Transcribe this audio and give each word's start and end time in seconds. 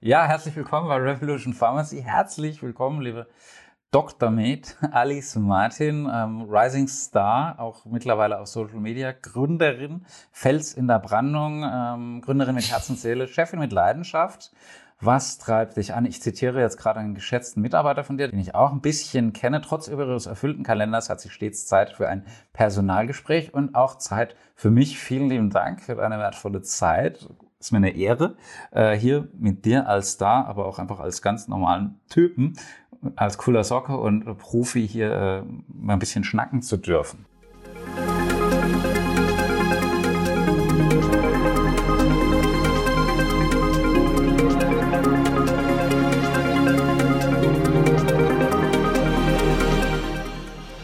Ja, 0.00 0.26
herzlich 0.26 0.54
willkommen 0.54 0.86
bei 0.86 0.94
Revolution 0.94 1.52
Pharmacy. 1.52 2.00
Herzlich 2.00 2.62
willkommen, 2.62 3.02
liebe 3.02 3.26
Dr. 3.90 4.30
Med, 4.30 4.76
Alice 4.92 5.34
Martin, 5.34 6.08
ähm, 6.08 6.42
Rising 6.48 6.86
Star, 6.86 7.58
auch 7.58 7.84
mittlerweile 7.84 8.38
auf 8.38 8.46
Social 8.46 8.78
Media, 8.78 9.10
Gründerin, 9.10 10.06
Fels 10.30 10.74
in 10.74 10.86
der 10.86 11.00
Brandung, 11.00 11.64
ähm, 11.68 12.20
Gründerin 12.20 12.54
mit 12.54 12.70
Herz 12.70 12.88
und 12.88 13.00
Seele, 13.00 13.26
Chefin 13.26 13.58
mit 13.58 13.72
Leidenschaft. 13.72 14.52
Was 15.00 15.38
treibt 15.38 15.76
dich 15.76 15.92
an? 15.94 16.06
Ich 16.06 16.22
zitiere 16.22 16.60
jetzt 16.60 16.76
gerade 16.76 17.00
einen 17.00 17.16
geschätzten 17.16 17.60
Mitarbeiter 17.60 18.04
von 18.04 18.18
dir, 18.18 18.28
den 18.28 18.38
ich 18.38 18.54
auch 18.54 18.70
ein 18.70 18.80
bisschen 18.80 19.32
kenne. 19.32 19.62
Trotz 19.62 19.88
ihres 19.88 20.26
erfüllten 20.26 20.62
Kalenders 20.62 21.10
hat 21.10 21.20
sie 21.20 21.28
stets 21.28 21.66
Zeit 21.66 21.90
für 21.90 22.08
ein 22.08 22.24
Personalgespräch 22.52 23.52
und 23.52 23.74
auch 23.74 23.98
Zeit 23.98 24.36
für 24.54 24.70
mich. 24.70 24.96
Vielen 24.96 25.28
lieben 25.28 25.50
Dank 25.50 25.82
für 25.82 25.96
deine 25.96 26.20
wertvolle 26.20 26.62
Zeit. 26.62 27.28
Ist 27.60 27.72
mir 27.72 27.78
eine 27.78 27.90
Ehre, 27.96 28.36
äh, 28.70 28.94
hier 28.94 29.26
mit 29.36 29.64
dir 29.64 29.88
als 29.88 30.12
Star, 30.12 30.46
aber 30.46 30.66
auch 30.66 30.78
einfach 30.78 31.00
als 31.00 31.22
ganz 31.22 31.48
normalen 31.48 31.98
Typen, 32.08 32.56
als 33.16 33.36
cooler 33.36 33.64
Socke 33.64 33.96
und 33.96 34.38
Profi 34.38 34.86
hier 34.86 35.12
äh, 35.12 35.42
mal 35.66 35.94
ein 35.94 35.98
bisschen 35.98 36.22
schnacken 36.22 36.62
zu 36.62 36.76
dürfen. 36.76 37.26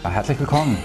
Herzlich 0.03 0.41
willkommen. 0.41 0.79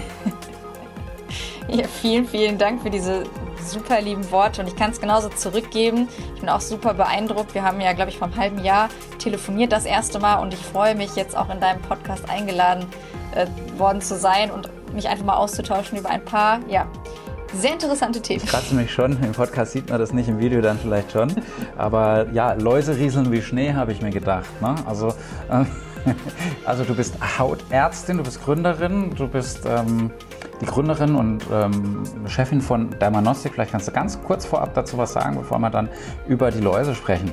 Ja, 1.68 1.86
vielen, 1.86 2.26
vielen 2.26 2.58
Dank 2.58 2.82
für 2.82 2.90
diese 2.90 3.22
super 3.70 4.00
lieben 4.00 4.30
Worte 4.30 4.60
und 4.60 4.68
ich 4.68 4.76
kann 4.76 4.90
es 4.90 5.00
genauso 5.00 5.28
zurückgeben. 5.28 6.08
Ich 6.34 6.40
bin 6.40 6.48
auch 6.48 6.60
super 6.60 6.94
beeindruckt. 6.94 7.54
Wir 7.54 7.62
haben 7.62 7.80
ja, 7.80 7.92
glaube 7.92 8.10
ich, 8.10 8.18
vor 8.18 8.28
einem 8.28 8.36
halben 8.36 8.64
Jahr 8.64 8.88
telefoniert 9.18 9.72
das 9.72 9.84
erste 9.84 10.18
Mal 10.18 10.36
und 10.36 10.52
ich 10.52 10.60
freue 10.60 10.94
mich 10.94 11.14
jetzt 11.16 11.36
auch 11.36 11.50
in 11.50 11.60
deinem 11.60 11.80
Podcast 11.82 12.28
eingeladen 12.28 12.86
äh, 13.34 13.46
worden 13.78 14.00
zu 14.00 14.16
sein 14.16 14.50
und 14.50 14.68
mich 14.92 15.08
einfach 15.08 15.24
mal 15.24 15.36
auszutauschen 15.36 15.98
über 15.98 16.10
ein 16.10 16.24
paar, 16.24 16.60
ja, 16.68 16.86
sehr 17.54 17.72
interessante 17.72 18.20
Themen. 18.20 18.42
Ich 18.44 18.50
kratze 18.50 18.74
mich 18.74 18.92
schon. 18.92 19.20
Im 19.22 19.32
Podcast 19.32 19.72
sieht 19.72 19.90
man 19.90 19.98
das 19.98 20.12
nicht, 20.12 20.28
im 20.28 20.38
Video 20.38 20.60
dann 20.60 20.78
vielleicht 20.78 21.12
schon. 21.12 21.34
Aber 21.76 22.26
ja, 22.32 22.52
Läuse 22.52 22.96
rieseln 22.96 23.32
wie 23.32 23.42
Schnee, 23.42 23.74
habe 23.74 23.92
ich 23.92 24.02
mir 24.02 24.10
gedacht. 24.10 24.48
Ne? 24.60 24.74
Also. 24.86 25.08
Äh, 25.48 25.64
Also 26.64 26.84
du 26.84 26.94
bist 26.94 27.14
Hautärztin, 27.38 28.18
du 28.18 28.22
bist 28.22 28.42
Gründerin, 28.44 29.14
du 29.14 29.28
bist 29.28 29.62
ähm, 29.66 30.10
die 30.60 30.66
Gründerin 30.66 31.14
und 31.14 31.46
ähm, 31.52 32.02
Chefin 32.26 32.60
von 32.60 32.90
Dermanostik. 32.98 33.54
Vielleicht 33.54 33.72
kannst 33.72 33.88
du 33.88 33.92
ganz 33.92 34.20
kurz 34.22 34.44
vorab 34.44 34.74
dazu 34.74 34.98
was 34.98 35.12
sagen, 35.12 35.36
bevor 35.36 35.58
wir 35.58 35.70
dann 35.70 35.88
über 36.28 36.50
die 36.50 36.60
Läuse 36.60 36.94
sprechen. 36.94 37.32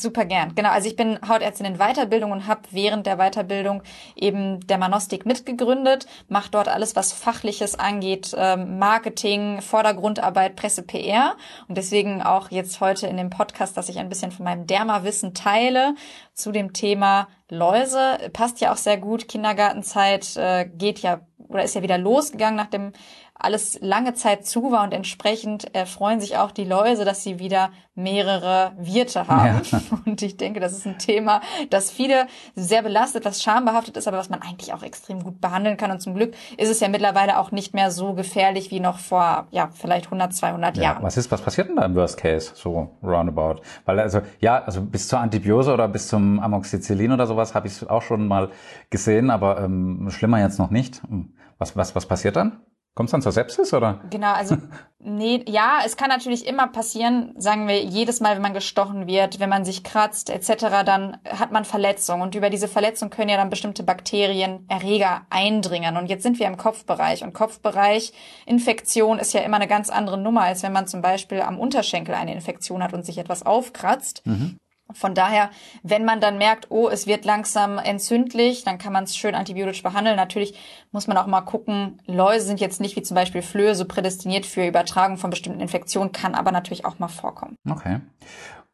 Super 0.00 0.24
gern. 0.24 0.54
Genau, 0.54 0.70
also 0.70 0.88
ich 0.88 0.96
bin 0.96 1.18
Hautärztin 1.28 1.66
in 1.66 1.76
Weiterbildung 1.78 2.32
und 2.32 2.46
habe 2.46 2.62
während 2.70 3.06
der 3.06 3.16
Weiterbildung 3.18 3.82
eben 4.16 4.66
der 4.66 4.78
Manostik 4.78 5.26
mitgegründet, 5.26 6.06
mache 6.28 6.50
dort 6.50 6.68
alles, 6.68 6.96
was 6.96 7.12
Fachliches 7.12 7.78
angeht, 7.78 8.34
ähm, 8.36 8.78
Marketing, 8.78 9.60
Vordergrundarbeit, 9.60 10.56
Presse, 10.56 10.82
PR. 10.82 11.36
Und 11.68 11.76
deswegen 11.76 12.22
auch 12.22 12.50
jetzt 12.50 12.80
heute 12.80 13.06
in 13.08 13.18
dem 13.18 13.28
Podcast, 13.28 13.76
dass 13.76 13.88
ich 13.90 13.98
ein 13.98 14.08
bisschen 14.08 14.32
von 14.32 14.44
meinem 14.44 14.66
Derma-Wissen 14.66 15.34
teile 15.34 15.94
zu 16.32 16.50
dem 16.50 16.72
Thema 16.72 17.28
Läuse. 17.50 18.30
Passt 18.32 18.60
ja 18.60 18.72
auch 18.72 18.78
sehr 18.78 18.96
gut. 18.96 19.28
Kindergartenzeit 19.28 20.36
äh, 20.36 20.64
geht 20.66 21.00
ja 21.00 21.20
oder 21.48 21.64
ist 21.64 21.74
ja 21.74 21.82
wieder 21.82 21.98
losgegangen 21.98 22.56
nach 22.56 22.70
dem 22.70 22.92
alles 23.40 23.78
lange 23.80 24.14
Zeit 24.14 24.46
zu 24.46 24.70
war 24.70 24.84
und 24.84 24.92
entsprechend 24.92 25.74
erfreuen 25.74 26.20
sich 26.20 26.36
auch 26.36 26.50
die 26.50 26.64
Läuse, 26.64 27.04
dass 27.04 27.22
sie 27.22 27.38
wieder 27.38 27.70
mehrere 27.94 28.72
Wirte 28.78 29.28
haben. 29.28 29.62
Ja. 29.70 29.80
Und 30.06 30.22
ich 30.22 30.36
denke, 30.36 30.60
das 30.60 30.72
ist 30.72 30.86
ein 30.86 30.98
Thema, 30.98 31.40
das 31.70 31.90
viele 31.90 32.26
sehr 32.54 32.82
belastet, 32.82 33.24
was 33.24 33.42
schambehaftet 33.42 33.96
ist, 33.96 34.08
aber 34.08 34.18
was 34.18 34.30
man 34.30 34.42
eigentlich 34.42 34.72
auch 34.72 34.82
extrem 34.82 35.22
gut 35.22 35.40
behandeln 35.40 35.76
kann. 35.76 35.90
Und 35.90 36.00
zum 36.00 36.14
Glück 36.14 36.34
ist 36.56 36.70
es 36.70 36.80
ja 36.80 36.88
mittlerweile 36.88 37.38
auch 37.38 37.50
nicht 37.52 37.74
mehr 37.74 37.90
so 37.90 38.14
gefährlich 38.14 38.70
wie 38.70 38.80
noch 38.80 38.98
vor, 38.98 39.46
ja, 39.50 39.70
vielleicht 39.72 40.06
100, 40.06 40.34
200 40.34 40.76
ja, 40.76 40.82
Jahren. 40.82 41.02
Was 41.02 41.16
ist, 41.16 41.30
was 41.30 41.42
passiert 41.42 41.68
denn 41.68 41.76
da 41.76 41.84
im 41.84 41.94
Worst 41.94 42.16
Case, 42.16 42.52
so 42.54 42.90
roundabout? 43.02 43.60
Weil 43.84 44.00
also, 44.00 44.20
ja, 44.40 44.62
also 44.62 44.80
bis 44.80 45.08
zur 45.08 45.20
Antibiose 45.20 45.72
oder 45.72 45.88
bis 45.88 46.08
zum 46.08 46.40
Amoxicillin 46.40 47.12
oder 47.12 47.26
sowas 47.26 47.54
habe 47.54 47.66
ich 47.66 47.88
auch 47.88 48.02
schon 48.02 48.26
mal 48.26 48.50
gesehen, 48.88 49.30
aber 49.30 49.60
ähm, 49.60 50.08
schlimmer 50.10 50.40
jetzt 50.40 50.58
noch 50.58 50.70
nicht. 50.70 51.02
Hm. 51.02 51.32
Was, 51.58 51.76
was, 51.76 51.94
was 51.94 52.06
passiert 52.06 52.36
dann? 52.36 52.60
Kommt 52.94 53.08
es 53.08 53.12
dann 53.12 53.22
zur 53.22 53.32
Sepsis 53.32 53.72
oder? 53.72 54.00
Genau, 54.10 54.32
also 54.32 54.56
nee, 54.98 55.44
ja, 55.46 55.78
es 55.86 55.96
kann 55.96 56.08
natürlich 56.08 56.46
immer 56.46 56.66
passieren, 56.66 57.34
sagen 57.38 57.68
wir, 57.68 57.84
jedes 57.84 58.20
Mal, 58.20 58.34
wenn 58.34 58.42
man 58.42 58.52
gestochen 58.52 59.06
wird, 59.06 59.38
wenn 59.38 59.48
man 59.48 59.64
sich 59.64 59.84
kratzt 59.84 60.28
etc., 60.28 60.84
dann 60.84 61.18
hat 61.24 61.52
man 61.52 61.64
Verletzung 61.64 62.20
und 62.20 62.34
über 62.34 62.50
diese 62.50 62.66
Verletzung 62.66 63.08
können 63.08 63.28
ja 63.28 63.36
dann 63.36 63.48
bestimmte 63.48 63.84
Bakterien, 63.84 64.66
Erreger 64.68 65.22
eindringen 65.30 65.96
und 65.96 66.06
jetzt 66.06 66.24
sind 66.24 66.40
wir 66.40 66.48
im 66.48 66.56
Kopfbereich 66.56 67.22
und 67.22 67.32
Kopfbereich 67.32 68.12
Infektion 68.44 69.20
ist 69.20 69.32
ja 69.34 69.40
immer 69.40 69.56
eine 69.56 69.68
ganz 69.68 69.88
andere 69.88 70.18
Nummer, 70.18 70.42
als 70.42 70.64
wenn 70.64 70.72
man 70.72 70.88
zum 70.88 71.00
Beispiel 71.00 71.40
am 71.42 71.60
Unterschenkel 71.60 72.14
eine 72.16 72.34
Infektion 72.34 72.82
hat 72.82 72.92
und 72.92 73.06
sich 73.06 73.18
etwas 73.18 73.46
aufkratzt. 73.46 74.26
Mhm. 74.26 74.58
Von 74.94 75.14
daher, 75.14 75.50
wenn 75.82 76.04
man 76.04 76.20
dann 76.20 76.38
merkt, 76.38 76.70
oh, 76.70 76.88
es 76.88 77.06
wird 77.06 77.24
langsam 77.24 77.78
entzündlich, 77.78 78.64
dann 78.64 78.78
kann 78.78 78.92
man 78.92 79.04
es 79.04 79.16
schön 79.16 79.34
antibiotisch 79.34 79.82
behandeln. 79.82 80.16
Natürlich 80.16 80.54
muss 80.92 81.06
man 81.06 81.16
auch 81.16 81.26
mal 81.26 81.42
gucken, 81.42 82.00
Läuse 82.06 82.46
sind 82.46 82.60
jetzt 82.60 82.80
nicht 82.80 82.96
wie 82.96 83.02
zum 83.02 83.14
Beispiel 83.14 83.42
Flöhe 83.42 83.74
so 83.74 83.84
prädestiniert 83.84 84.46
für 84.46 84.66
Übertragung 84.66 85.18
von 85.18 85.30
bestimmten 85.30 85.60
Infektionen, 85.60 86.12
kann 86.12 86.34
aber 86.34 86.52
natürlich 86.52 86.84
auch 86.84 86.98
mal 86.98 87.08
vorkommen. 87.08 87.56
Okay. 87.68 88.00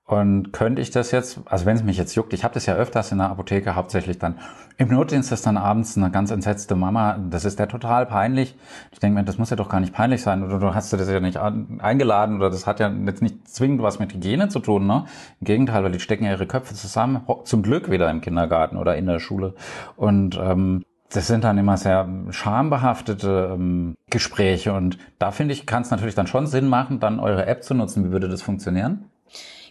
Und 0.06 0.52
könnte 0.52 0.80
ich 0.80 0.92
das 0.92 1.10
jetzt, 1.10 1.40
also 1.46 1.66
wenn 1.66 1.74
es 1.74 1.82
mich 1.82 1.98
jetzt 1.98 2.14
juckt, 2.14 2.32
ich 2.32 2.44
habe 2.44 2.54
das 2.54 2.64
ja 2.64 2.74
öfters 2.74 3.10
in 3.10 3.18
der 3.18 3.28
Apotheke, 3.28 3.74
hauptsächlich 3.74 4.20
dann 4.20 4.38
im 4.78 4.88
Notdienst 4.88 5.32
ist 5.32 5.46
dann 5.46 5.56
abends 5.56 5.96
eine 5.96 6.12
ganz 6.12 6.30
entsetzte 6.30 6.76
Mama, 6.76 7.18
das 7.28 7.44
ist 7.44 7.58
ja 7.58 7.66
total 7.66 8.06
peinlich. 8.06 8.54
Ich 8.92 9.00
denke 9.00 9.18
mir, 9.18 9.24
das 9.24 9.36
muss 9.36 9.50
ja 9.50 9.56
doch 9.56 9.68
gar 9.68 9.80
nicht 9.80 9.92
peinlich 9.92 10.22
sein 10.22 10.44
oder 10.44 10.60
du 10.60 10.74
hast 10.74 10.92
das 10.92 11.08
ja 11.08 11.18
nicht 11.18 11.38
eingeladen 11.38 12.36
oder 12.36 12.50
das 12.50 12.68
hat 12.68 12.78
ja 12.78 12.88
jetzt 12.88 13.20
nicht 13.20 13.48
zwingend 13.48 13.82
was 13.82 13.98
mit 13.98 14.14
Hygiene 14.14 14.48
zu 14.48 14.60
tun, 14.60 14.86
ne? 14.86 15.06
Im 15.40 15.44
Gegenteil, 15.44 15.82
weil 15.82 15.90
die 15.90 15.98
stecken 15.98 16.24
ja 16.24 16.30
ihre 16.30 16.46
Köpfe 16.46 16.74
zusammen, 16.74 17.22
zum 17.42 17.62
Glück 17.62 17.90
wieder 17.90 18.08
im 18.08 18.20
Kindergarten 18.20 18.76
oder 18.76 18.96
in 18.96 19.06
der 19.06 19.18
Schule. 19.18 19.54
Und 19.96 20.38
ähm, 20.40 20.84
das 21.10 21.26
sind 21.26 21.42
dann 21.42 21.58
immer 21.58 21.78
sehr 21.78 22.08
schambehaftete 22.30 23.50
ähm, 23.54 23.96
Gespräche 24.10 24.72
und 24.72 24.98
da 25.18 25.32
finde 25.32 25.54
ich, 25.54 25.66
kann 25.66 25.82
es 25.82 25.90
natürlich 25.90 26.14
dann 26.14 26.26
schon 26.28 26.46
Sinn 26.46 26.68
machen, 26.68 27.00
dann 27.00 27.18
eure 27.18 27.46
App 27.46 27.64
zu 27.64 27.74
nutzen. 27.74 28.04
Wie 28.04 28.12
würde 28.12 28.28
das 28.28 28.42
funktionieren? 28.42 29.10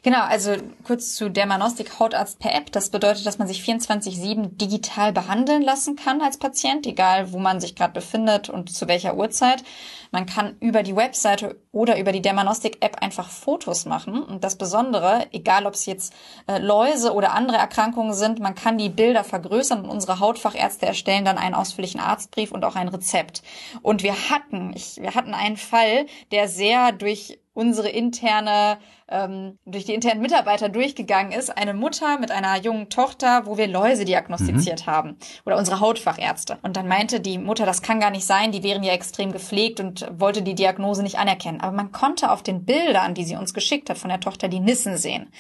Genau, 0.06 0.22
also 0.22 0.56
kurz 0.84 1.16
zu 1.16 1.32
Dermanostik 1.32 2.00
Hautarzt 2.00 2.38
per 2.38 2.54
App. 2.54 2.72
Das 2.72 2.92
bedeutet, 2.92 3.26
dass 3.26 3.40
man 3.40 3.48
sich 3.48 3.64
24-7 3.64 4.56
digital 4.56 5.12
behandeln 5.12 5.64
lassen 5.64 5.96
kann 5.96 6.22
als 6.22 6.38
Patient, 6.38 6.86
egal 6.86 7.34
wo 7.34 7.40
man 7.40 7.60
sich 7.60 7.74
gerade 7.74 7.94
befindet 7.94 8.48
und 8.48 8.72
zu 8.72 8.88
welcher 8.88 9.16
Uhrzeit. 9.16 9.64
Man 10.12 10.28
kann 10.28 10.58
über 10.60 10.84
die 10.84 10.96
Webseite 10.96 11.60
oder 11.72 11.98
über 11.98 12.12
die 12.12 12.22
Dermanostik-App 12.22 13.02
einfach 13.02 13.30
Fotos 13.30 13.88
machen. 13.88 14.22
Und 14.22 14.44
das 14.44 14.60
Besondere, 14.60 15.26
egal 15.32 15.66
ob 15.66 15.74
es 15.74 15.88
jetzt 15.88 16.14
äh, 16.46 16.60
Läuse 16.60 17.12
oder 17.12 17.34
andere 17.34 17.58
Erkrankungen 17.58 18.14
sind, 18.14 18.40
man 18.40 18.54
kann 18.54 18.78
die 18.78 18.90
Bilder 18.90 19.24
vergrößern 19.24 19.86
und 19.86 19.90
unsere 19.90 20.20
Hautfachärzte 20.20 20.86
erstellen 20.86 21.26
dann 21.26 21.40
einen 21.40 21.56
ausführlichen 21.56 22.00
Arztbrief 22.00 22.52
und 22.52 22.64
auch 22.64 22.76
ein 22.76 22.90
Rezept. 22.90 23.42
Und 23.82 24.04
wir 24.04 24.14
hatten, 24.30 24.72
ich, 24.76 24.98
wir 25.02 25.16
hatten 25.16 25.34
einen 25.34 25.58
Fall, 25.58 26.06
der 26.32 26.48
sehr 26.48 26.92
durch 26.92 27.40
unsere 27.56 27.90
interne, 27.90 28.78
ähm, 29.08 29.58
durch 29.66 29.86
die 29.86 29.94
internen 29.94 30.22
Mitarbeiter 30.22 30.70
durchgegangen 30.70 31.32
ist. 31.32 31.58
Eine 31.58 31.74
Mutter 31.74 32.20
mit 32.20 32.30
einer 32.30 32.58
jungen 32.58 32.90
Tochter, 32.90 33.46
wo 33.46 33.58
wir 33.58 33.68
Läuse 33.68 34.04
diagnostiziert 34.06 34.86
mhm. 34.86 34.92
haben. 34.92 35.18
Oder 35.46 35.58
unsere 35.58 35.80
Hautfachärzte. 35.80 36.60
Und 36.62 36.76
dann 36.78 36.88
meinte 36.88 37.22
die 37.22 37.38
Mutter, 37.38 37.66
das 37.66 37.82
kann 37.82 38.00
gar 38.00 38.12
nicht 38.12 38.26
sein, 38.26 38.52
die 38.52 38.62
wären 38.62 38.84
ja 38.84 38.94
extrem 38.94 39.32
gepflegt 39.32 39.80
und 39.80 40.06
wollte 40.20 40.44
die 40.44 40.54
Diagnose 40.54 41.02
nicht 41.02 41.18
anerkennen. 41.18 41.62
Aber 41.62 41.72
man 41.72 41.92
konnte 41.94 42.30
auf 42.30 42.44
den 42.44 42.66
Bildern, 42.66 43.16
die 43.16 43.24
sie 43.24 43.38
uns 43.38 43.54
geschickt 43.54 43.90
hat 43.90 43.98
von 43.98 44.10
der 44.10 44.20
Tochter, 44.20 44.50
die 44.50 44.60
Nissen 44.60 44.98
sehen. 44.98 45.32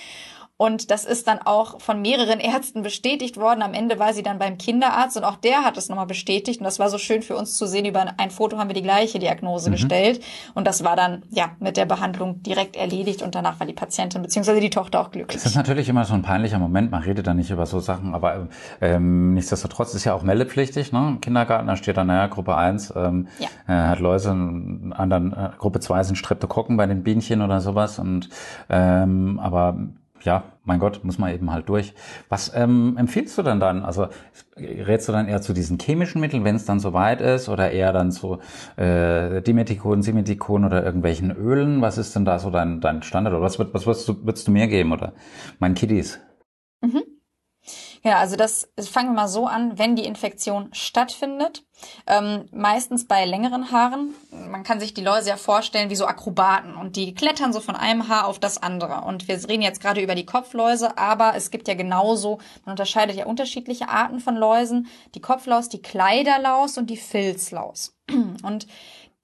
Und 0.57 0.89
das 0.89 1.03
ist 1.03 1.27
dann 1.27 1.39
auch 1.43 1.81
von 1.81 2.01
mehreren 2.01 2.39
Ärzten 2.39 2.81
bestätigt 2.81 3.35
worden. 3.35 3.61
Am 3.61 3.73
Ende 3.73 3.99
war 3.99 4.13
sie 4.13 4.23
dann 4.23 4.39
beim 4.39 4.57
Kinderarzt 4.57 5.17
und 5.17 5.25
auch 5.25 5.35
der 5.35 5.65
hat 5.65 5.75
es 5.75 5.89
nochmal 5.89 6.05
bestätigt. 6.05 6.61
Und 6.61 6.63
das 6.63 6.79
war 6.79 6.89
so 6.89 6.97
schön 6.97 7.23
für 7.23 7.35
uns 7.35 7.57
zu 7.57 7.67
sehen. 7.67 7.83
Über 7.83 8.05
ein 8.17 8.31
Foto 8.31 8.57
haben 8.57 8.69
wir 8.69 8.73
die 8.73 8.81
gleiche 8.81 9.19
Diagnose 9.19 9.69
mhm. 9.69 9.73
gestellt. 9.73 10.23
Und 10.53 10.65
das 10.65 10.85
war 10.85 10.95
dann, 10.95 11.23
ja, 11.29 11.51
mit 11.59 11.75
der 11.75 11.85
Behandlung 11.85 12.41
direkt 12.41 12.77
erledigt. 12.77 13.21
Und 13.21 13.35
danach 13.35 13.59
war 13.59 13.67
die 13.67 13.73
Patientin 13.73 14.21
bzw. 14.21 14.61
die 14.61 14.69
Tochter 14.69 15.01
auch 15.01 15.11
glücklich. 15.11 15.43
Das 15.43 15.45
ist 15.45 15.57
natürlich 15.57 15.89
immer 15.89 16.05
so 16.05 16.13
ein 16.13 16.21
peinlicher 16.21 16.59
Moment. 16.59 16.89
Man 16.89 17.03
redet 17.03 17.27
da 17.27 17.33
nicht 17.33 17.51
über 17.51 17.65
so 17.65 17.81
Sachen. 17.81 18.15
Aber 18.15 18.47
ähm, 18.79 19.33
nichtsdestotrotz 19.33 19.93
ist 19.93 20.05
ja 20.05 20.13
auch 20.13 20.23
meldepflichtig. 20.23 20.93
Ne? 20.93 21.17
Kindergarten, 21.19 21.67
da 21.67 21.75
steht 21.75 21.97
dann, 21.97 22.07
naja, 22.07 22.27
Gruppe 22.27 22.55
1 22.55 22.93
ähm, 22.95 23.27
ja. 23.39 23.47
äh, 23.67 23.89
hat 23.89 23.99
Läuse, 23.99 24.29
anderen, 24.29 25.33
äh, 25.33 25.49
Gruppe 25.57 25.81
2 25.81 26.03
sind 26.03 26.15
Streptokokken 26.15 26.77
bei 26.77 26.85
den 26.85 27.03
Bienchen 27.03 27.41
oder 27.41 27.59
sowas. 27.59 27.99
Und 27.99 28.29
ähm, 28.69 29.37
aber 29.43 29.75
ja, 30.25 30.43
mein 30.63 30.79
Gott, 30.79 31.03
muss 31.03 31.17
man 31.17 31.33
eben 31.33 31.51
halt 31.51 31.69
durch. 31.69 31.93
Was 32.29 32.51
ähm, 32.55 32.97
empfiehlst 32.97 33.37
du 33.37 33.43
denn 33.43 33.59
dann? 33.59 33.83
Also 33.83 34.07
rätst 34.57 35.07
du 35.07 35.11
dann 35.11 35.27
eher 35.27 35.41
zu 35.41 35.53
diesen 35.53 35.77
chemischen 35.79 36.19
Mitteln, 36.19 36.43
wenn 36.43 36.55
es 36.55 36.65
dann 36.65 36.79
soweit 36.79 37.21
ist, 37.21 37.47
oder 37.47 37.71
eher 37.71 37.93
dann 37.93 38.11
zu 38.11 38.39
äh, 38.75 39.41
Dimethikon, 39.41 40.01
Simethikon 40.01 40.65
oder 40.65 40.83
irgendwelchen 40.83 41.31
Ölen? 41.31 41.81
Was 41.81 41.97
ist 41.97 42.15
denn 42.15 42.25
da 42.25 42.39
so 42.39 42.49
dein, 42.49 42.81
dein 42.81 43.03
Standard? 43.03 43.33
Oder 43.33 43.43
was, 43.43 43.59
würdest, 43.59 44.07
du, 44.07 44.13
du 44.13 44.51
mir 44.51 44.67
geben 44.67 44.91
oder 44.91 45.13
meinen 45.59 45.75
Kiddies? 45.75 46.19
Ja, 48.05 48.19
also 48.19 48.35
das 48.35 48.69
fangen 48.79 49.09
wir 49.09 49.21
mal 49.23 49.27
so 49.27 49.47
an, 49.47 49.79
wenn 49.79 49.95
die 49.95 50.05
Infektion 50.05 50.69
stattfindet, 50.73 51.63
ähm, 52.05 52.47
meistens 52.51 53.07
bei 53.07 53.25
längeren 53.25 53.71
Haaren. 53.71 54.13
Man 54.29 54.61
kann 54.61 54.79
sich 54.79 54.93
die 54.93 55.01
Läuse 55.01 55.29
ja 55.29 55.37
vorstellen 55.37 55.89
wie 55.89 55.95
so 55.95 56.05
Akrobaten 56.05 56.75
und 56.75 56.97
die 56.97 57.15
klettern 57.15 57.51
so 57.51 57.61
von 57.61 57.75
einem 57.75 58.07
Haar 58.07 58.27
auf 58.27 58.37
das 58.37 58.61
andere. 58.61 59.01
Und 59.05 59.27
wir 59.27 59.37
reden 59.49 59.63
jetzt 59.63 59.81
gerade 59.81 60.03
über 60.03 60.13
die 60.13 60.27
Kopfläuse, 60.27 60.99
aber 60.99 61.35
es 61.35 61.49
gibt 61.49 61.67
ja 61.67 61.73
genauso, 61.73 62.37
man 62.63 62.73
unterscheidet 62.73 63.15
ja 63.15 63.25
unterschiedliche 63.25 63.89
Arten 63.89 64.19
von 64.19 64.35
Läusen. 64.35 64.87
Die 65.15 65.21
Kopflaus, 65.21 65.67
die 65.69 65.81
Kleiderlaus 65.81 66.77
und 66.77 66.91
die 66.91 66.97
Filzlaus. 66.97 67.97
Und 68.43 68.67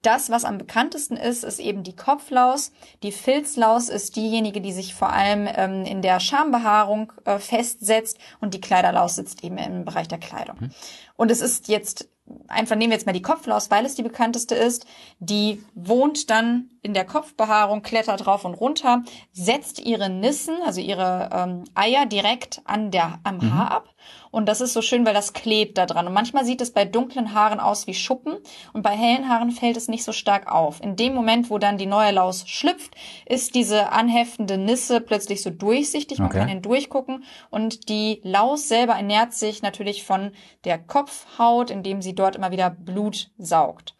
das, 0.02 0.30
was 0.30 0.44
am 0.44 0.58
bekanntesten 0.58 1.16
ist, 1.16 1.44
ist 1.44 1.60
eben 1.60 1.82
die 1.82 1.96
Kopflaus. 1.96 2.72
Die 3.02 3.12
Filzlaus 3.12 3.88
ist 3.88 4.16
diejenige, 4.16 4.60
die 4.60 4.72
sich 4.72 4.94
vor 4.94 5.12
allem 5.12 5.48
ähm, 5.54 5.84
in 5.84 6.02
der 6.02 6.20
Schambehaarung 6.20 7.12
äh, 7.24 7.38
festsetzt 7.38 8.18
und 8.40 8.54
die 8.54 8.60
Kleiderlaus 8.60 9.16
sitzt 9.16 9.44
eben 9.44 9.58
im 9.58 9.84
Bereich 9.84 10.08
der 10.08 10.18
Kleidung. 10.18 10.56
Mhm. 10.60 10.70
Und 11.16 11.30
es 11.30 11.40
ist 11.40 11.68
jetzt 11.68 12.08
einfach 12.48 12.76
nehmen 12.76 12.90
wir 12.90 12.96
jetzt 12.96 13.06
mal 13.06 13.12
die 13.12 13.22
Kopflaus, 13.22 13.70
weil 13.70 13.84
es 13.84 13.94
die 13.94 14.02
bekannteste 14.02 14.54
ist. 14.54 14.86
Die 15.18 15.62
wohnt 15.74 16.30
dann 16.30 16.70
in 16.82 16.94
der 16.94 17.04
Kopfbehaarung, 17.04 17.82
klettert 17.82 18.26
rauf 18.26 18.44
und 18.44 18.54
runter, 18.54 19.02
setzt 19.32 19.80
ihre 19.80 20.08
Nissen, 20.08 20.54
also 20.64 20.80
ihre 20.80 21.30
ähm, 21.32 21.64
Eier 21.74 22.06
direkt 22.06 22.60
an 22.64 22.90
der, 22.90 23.18
am 23.24 23.36
mhm. 23.36 23.54
Haar 23.54 23.70
ab. 23.70 23.88
Und 24.32 24.46
das 24.48 24.62
ist 24.62 24.72
so 24.72 24.80
schön, 24.80 25.04
weil 25.04 25.12
das 25.12 25.34
klebt 25.34 25.76
da 25.76 25.84
dran. 25.84 26.06
Und 26.06 26.14
manchmal 26.14 26.46
sieht 26.46 26.62
es 26.62 26.72
bei 26.72 26.86
dunklen 26.86 27.34
Haaren 27.34 27.60
aus 27.60 27.86
wie 27.86 27.92
Schuppen 27.92 28.38
und 28.72 28.82
bei 28.82 28.96
hellen 28.96 29.28
Haaren 29.28 29.50
fällt 29.50 29.76
es 29.76 29.88
nicht 29.88 30.04
so 30.04 30.12
stark 30.12 30.50
auf. 30.50 30.80
In 30.82 30.96
dem 30.96 31.14
Moment, 31.14 31.50
wo 31.50 31.58
dann 31.58 31.76
die 31.76 31.86
neue 31.86 32.12
Laus 32.12 32.48
schlüpft, 32.48 32.94
ist 33.26 33.54
diese 33.54 33.92
anheftende 33.92 34.56
Nisse 34.56 35.02
plötzlich 35.02 35.42
so 35.42 35.50
durchsichtig. 35.50 36.18
Man 36.18 36.28
okay. 36.28 36.38
kann 36.38 36.48
hindurchgucken 36.48 37.24
und 37.50 37.90
die 37.90 38.20
Laus 38.24 38.68
selber 38.68 38.94
ernährt 38.94 39.34
sich 39.34 39.60
natürlich 39.60 40.02
von 40.02 40.32
der 40.64 40.78
Kopfhaut, 40.78 41.70
indem 41.70 42.00
sie 42.00 42.14
dort 42.14 42.34
immer 42.34 42.50
wieder 42.50 42.70
Blut 42.70 43.30
saugt. 43.36 43.94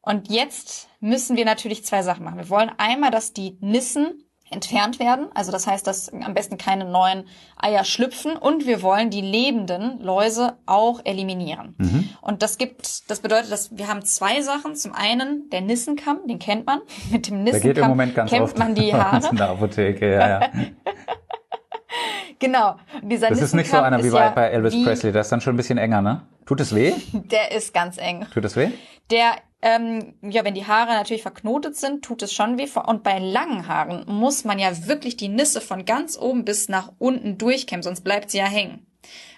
Und 0.00 0.30
jetzt 0.30 0.88
müssen 1.00 1.36
wir 1.36 1.44
natürlich 1.44 1.84
zwei 1.84 2.02
Sachen 2.02 2.24
machen. 2.24 2.38
Wir 2.38 2.48
wollen 2.48 2.70
einmal, 2.78 3.10
dass 3.10 3.32
die 3.32 3.58
Nissen 3.60 4.24
entfernt 4.50 4.98
werden. 4.98 5.26
Also 5.34 5.52
das 5.52 5.66
heißt, 5.66 5.86
dass 5.86 6.12
am 6.12 6.34
besten 6.34 6.58
keine 6.58 6.84
neuen 6.84 7.24
Eier 7.56 7.84
schlüpfen 7.84 8.36
und 8.36 8.66
wir 8.66 8.82
wollen 8.82 9.10
die 9.10 9.20
lebenden 9.20 10.00
Läuse 10.00 10.54
auch 10.66 11.00
eliminieren. 11.04 11.74
Mhm. 11.78 12.08
Und 12.20 12.42
das 12.42 12.58
gibt, 12.58 13.10
das 13.10 13.20
bedeutet, 13.20 13.52
dass 13.52 13.76
wir 13.76 13.88
haben 13.88 14.02
zwei 14.02 14.40
Sachen. 14.40 14.74
Zum 14.74 14.94
einen 14.94 15.50
der 15.50 15.60
Nissenkamm, 15.60 16.26
den 16.26 16.38
kennt 16.38 16.66
man. 16.66 16.80
Mit 17.10 17.28
dem 17.28 17.44
Nissenkamm 17.44 17.62
der 17.62 17.74
geht 17.74 17.82
im 17.82 17.88
Moment 17.88 18.14
ganz 18.14 18.30
kämmt 18.30 18.44
oft 18.44 18.58
man 18.58 18.74
die 18.74 18.94
Haare. 18.94 19.28
in 19.30 19.36
der 19.36 19.50
Apotheke, 19.50 20.12
ja, 20.12 20.28
ja. 20.28 20.50
genau. 22.38 22.76
Dieser 23.02 23.28
das 23.28 23.42
ist 23.42 23.54
nicht 23.54 23.70
so 23.70 23.78
einer 23.78 24.02
wie 24.02 24.10
bei, 24.10 24.30
bei 24.30 24.48
Elvis 24.48 24.74
Presley. 24.84 25.12
Das 25.12 25.26
ist 25.26 25.30
dann 25.30 25.40
schon 25.40 25.54
ein 25.54 25.58
bisschen 25.58 25.78
enger, 25.78 26.02
ne? 26.02 26.22
Tut 26.46 26.60
es 26.60 26.74
weh? 26.74 26.94
Der 27.12 27.52
ist 27.52 27.74
ganz 27.74 27.98
eng. 27.98 28.26
Tut 28.32 28.44
es 28.44 28.56
weh? 28.56 28.70
Der 29.10 29.32
ähm, 29.60 30.14
ja, 30.22 30.44
wenn 30.44 30.54
die 30.54 30.66
Haare 30.66 30.92
natürlich 30.92 31.22
verknotet 31.22 31.76
sind, 31.76 32.04
tut 32.04 32.22
es 32.22 32.32
schon 32.32 32.58
weh. 32.58 32.68
Und 32.86 33.02
bei 33.02 33.18
langen 33.18 33.66
Haaren 33.66 34.04
muss 34.06 34.44
man 34.44 34.58
ja 34.58 34.86
wirklich 34.86 35.16
die 35.16 35.28
Nisse 35.28 35.60
von 35.60 35.84
ganz 35.84 36.16
oben 36.16 36.44
bis 36.44 36.68
nach 36.68 36.92
unten 36.98 37.38
durchkämmen, 37.38 37.82
sonst 37.82 38.02
bleibt 38.02 38.30
sie 38.30 38.38
ja 38.38 38.46
hängen. 38.46 38.86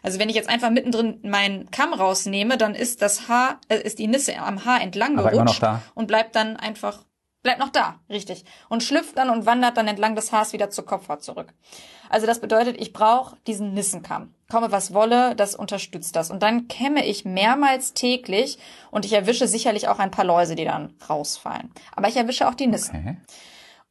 Also 0.02 0.18
wenn 0.18 0.28
ich 0.28 0.34
jetzt 0.34 0.48
einfach 0.48 0.70
mittendrin 0.70 1.20
meinen 1.22 1.70
Kamm 1.70 1.92
rausnehme, 1.92 2.56
dann 2.58 2.74
ist 2.74 3.02
das 3.02 3.28
Haar, 3.28 3.60
äh, 3.68 3.80
ist 3.80 3.98
die 3.98 4.06
Nisse 4.06 4.36
am 4.38 4.64
Haar 4.64 4.80
entlang 4.80 5.18
Aber 5.18 5.30
gerutscht 5.30 5.62
und 5.94 6.06
bleibt 6.06 6.34
dann 6.34 6.56
einfach 6.56 7.04
bleibt 7.42 7.60
noch 7.60 7.70
da, 7.70 8.00
richtig. 8.08 8.44
Und 8.68 8.82
schlüpft 8.82 9.16
dann 9.16 9.30
und 9.30 9.46
wandert 9.46 9.76
dann 9.76 9.88
entlang 9.88 10.14
des 10.14 10.32
Haars 10.32 10.52
wieder 10.52 10.70
zur 10.70 10.84
Kopfhaut 10.84 11.22
zurück. 11.22 11.54
Also 12.10 12.26
das 12.26 12.40
bedeutet, 12.40 12.78
ich 12.78 12.92
brauche 12.92 13.36
diesen 13.46 13.72
Nissenkamm. 13.72 14.34
Komme 14.50 14.72
was 14.72 14.92
wolle, 14.92 15.34
das 15.34 15.54
unterstützt 15.54 16.14
das. 16.16 16.30
Und 16.30 16.42
dann 16.42 16.68
kämme 16.68 17.06
ich 17.06 17.24
mehrmals 17.24 17.94
täglich 17.94 18.58
und 18.90 19.06
ich 19.06 19.14
erwische 19.14 19.48
sicherlich 19.48 19.88
auch 19.88 19.98
ein 19.98 20.10
paar 20.10 20.26
Läuse, 20.26 20.54
die 20.54 20.64
dann 20.64 20.94
rausfallen. 21.08 21.70
Aber 21.96 22.08
ich 22.08 22.16
erwische 22.16 22.48
auch 22.48 22.54
die 22.54 22.66
Nissen. 22.66 22.96
Okay. 22.96 23.16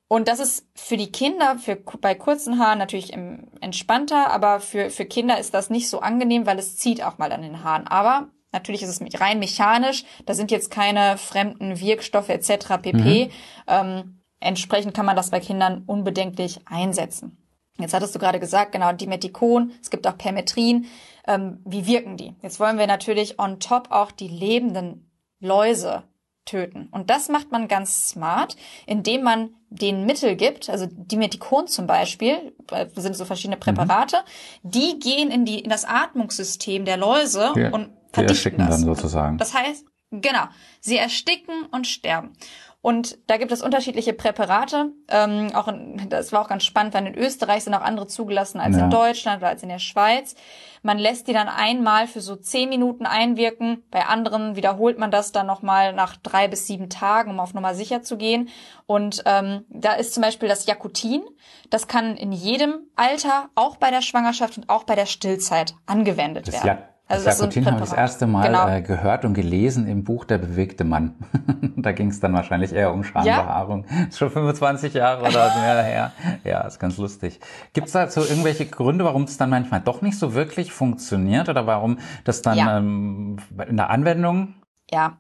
Und 0.08 0.28
das 0.28 0.40
ist 0.40 0.68
für 0.76 0.98
die 0.98 1.12
Kinder, 1.12 1.58
für, 1.58 1.76
bei 1.76 2.16
kurzen 2.16 2.60
Haaren 2.60 2.80
natürlich 2.80 3.14
entspannter, 3.62 4.32
aber 4.32 4.60
für, 4.60 4.90
für 4.90 5.06
Kinder 5.06 5.40
ist 5.40 5.54
das 5.54 5.70
nicht 5.70 5.88
so 5.88 6.00
angenehm, 6.00 6.48
weil 6.48 6.58
es 6.58 6.78
zieht 6.78 7.04
auch 7.04 7.20
mal 7.20 7.32
an 7.32 7.44
den 7.44 7.64
Haaren. 7.64 7.88
Aber 7.88 8.30
Natürlich 8.52 8.82
ist 8.82 8.90
es 8.90 9.22
rein 9.22 9.40
mechanisch. 9.40 10.06
Da 10.26 10.34
sind 10.34 10.52
jetzt 10.52 10.72
keine 10.72 11.18
fremden 11.18 11.80
Wirkstoffe 11.80 12.30
etc. 12.30 12.82
pp. 12.82 13.26
Mhm. 13.26 13.32
Ähm, 13.68 14.22
entsprechend 14.40 14.94
kann 14.96 15.06
man 15.06 15.16
das 15.16 15.30
bei 15.30 15.40
Kindern 15.40 15.84
unbedenklich 15.86 16.62
einsetzen. 16.66 17.38
Jetzt 17.80 17.94
hattest 17.94 18.14
du 18.16 18.20
gerade 18.20 18.40
gesagt, 18.40 18.72
genau, 18.72 18.92
Dimethikon, 18.92 19.72
es 19.82 19.90
gibt 19.90 20.08
auch 20.08 20.18
Permetrin. 20.18 20.86
Ähm, 21.28 21.60
wie 21.66 21.86
wirken 21.86 22.18
die? 22.18 22.36
Jetzt 22.42 22.60
wollen 22.60 22.78
wir 22.78 22.88
natürlich 22.88 23.40
on 23.40 23.60
top 23.60 23.92
auch 23.92 24.12
die 24.12 24.28
lebenden 24.28 25.10
Läuse 25.40 26.04
töten. 26.46 26.88
Und 26.92 27.10
das 27.10 27.30
macht 27.30 27.52
man 27.52 27.68
ganz 27.68 28.10
smart, 28.10 28.56
indem 28.86 29.24
man 29.24 29.50
den 29.70 30.06
Mittel 30.06 30.36
gibt, 30.36 30.70
also 30.70 30.88
Dimethikon 30.90 31.68
zum 31.68 31.86
Beispiel, 31.86 32.54
sind 32.96 33.16
so 33.16 33.26
verschiedene 33.26 33.58
mhm. 33.58 33.62
Präparate, 33.62 34.18
mhm. 34.64 34.72
die 34.72 35.00
gehen 35.00 35.30
in 35.30 35.46
die 35.46 35.60
in 35.60 35.70
das 35.70 35.86
Atmungssystem 35.86 36.86
der 36.86 36.98
Läuse 36.98 37.52
ja. 37.56 37.70
und 37.70 37.90
die 38.16 38.22
ersticken 38.22 38.60
das. 38.60 38.70
dann 38.70 38.86
sozusagen. 38.86 39.38
Das 39.38 39.54
heißt, 39.54 39.86
genau, 40.10 40.46
sie 40.80 40.98
ersticken 40.98 41.66
und 41.72 41.86
sterben. 41.86 42.34
Und 42.82 43.18
da 43.28 43.36
gibt 43.36 43.52
es 43.52 43.62
unterschiedliche 43.62 44.14
Präparate. 44.14 44.94
Ähm, 45.10 45.50
auch 45.54 45.68
in, 45.68 46.08
das 46.10 46.32
war 46.32 46.42
auch 46.42 46.48
ganz 46.48 46.64
spannend, 46.64 46.94
weil 46.94 47.06
in 47.08 47.16
Österreich 47.16 47.66
sind 47.66 47.74
auch 47.74 47.82
andere 47.82 48.08
zugelassen 48.08 48.62
als 48.62 48.78
ja. 48.78 48.86
in 48.86 48.90
Deutschland 48.90 49.42
oder 49.42 49.50
als 49.50 49.64
in 49.64 49.70
der 49.70 49.80
Schweiz. 49.80 50.36
Man 50.82 50.98
lässt 50.98 51.28
die 51.28 51.34
dann 51.34 51.50
einmal 51.50 52.08
für 52.08 52.22
so 52.22 52.38
zehn 52.38 52.70
Minuten 52.70 53.06
einwirken. 53.06 53.84
Bei 53.92 54.06
anderen 54.06 54.56
wiederholt 54.56 54.98
man 54.98 55.12
das 55.12 55.34
dann 55.34 55.46
nochmal 55.46 55.92
nach 55.92 56.16
drei 56.16 56.48
bis 56.48 56.68
sieben 56.68 56.90
Tagen, 56.90 57.32
um 57.32 57.42
auf 57.42 57.54
Nummer 57.54 57.76
sicher 57.76 58.02
zu 58.02 58.16
gehen. 58.16 58.48
Und 58.86 59.24
ähm, 59.26 59.66
da 59.68 59.94
ist 59.94 60.14
zum 60.14 60.24
Beispiel 60.24 60.48
das 60.48 60.66
Jakutin. 60.66 61.22
Das 61.70 61.90
kann 61.90 62.16
in 62.16 62.32
jedem 62.32 62.88
Alter, 62.96 63.50
auch 63.56 63.76
bei 63.76 63.92
der 63.92 64.02
Schwangerschaft 64.02 64.58
und 64.58 64.70
auch 64.70 64.86
bei 64.86 64.96
der 64.96 65.06
Stillzeit 65.06 65.76
angewendet 65.86 66.48
das 66.48 66.56
werden. 66.56 66.68
Ja 66.68 66.90
also 67.10 67.26
das 67.26 67.40
Sakutin 67.40 67.66
habe 67.66 67.78
ich 67.78 67.90
das 67.90 67.94
erste 67.94 68.28
Mal 68.28 68.48
genau. 68.48 68.68
äh, 68.68 68.82
gehört 68.82 69.26
und 69.26 69.34
gelesen 69.34 69.88
im 69.88 70.04
Buch 70.04 70.26
Der 70.26 70.38
bewegte 70.38 70.84
Mann. 70.84 71.16
da 71.76 71.92
ging 71.92 72.10
es 72.10 72.20
dann 72.20 72.34
wahrscheinlich 72.34 72.72
eher 72.72 72.94
um 72.94 73.04
Schambehaarung. 73.04 73.86
Ja? 73.90 74.06
Ist 74.08 74.20
schon 74.20 74.30
25 74.30 74.94
Jahre 74.94 75.22
oder 75.22 75.56
mehr 75.56 75.84
her. 75.84 76.12
Ja, 76.44 76.62
ist 76.62 76.80
ganz 76.80 76.98
lustig. 76.98 77.40
Gibt 77.74 77.88
es 77.88 77.94
dazu 77.94 78.22
irgendwelche 78.22 78.68
Gründe, 78.68 79.06
warum 79.06 79.24
es 79.24 79.38
dann 79.38 79.50
manchmal 79.50 79.82
doch 79.82 80.04
nicht 80.04 80.20
so 80.20 80.36
wirklich 80.36 80.72
funktioniert 80.72 81.50
oder 81.50 81.66
warum 81.66 81.98
das 82.26 82.44
dann 82.44 82.58
ja. 82.58 82.78
ähm, 82.78 83.38
in 83.68 83.78
der 83.78 83.90
Anwendung 83.90 84.54
ja, 84.92 85.18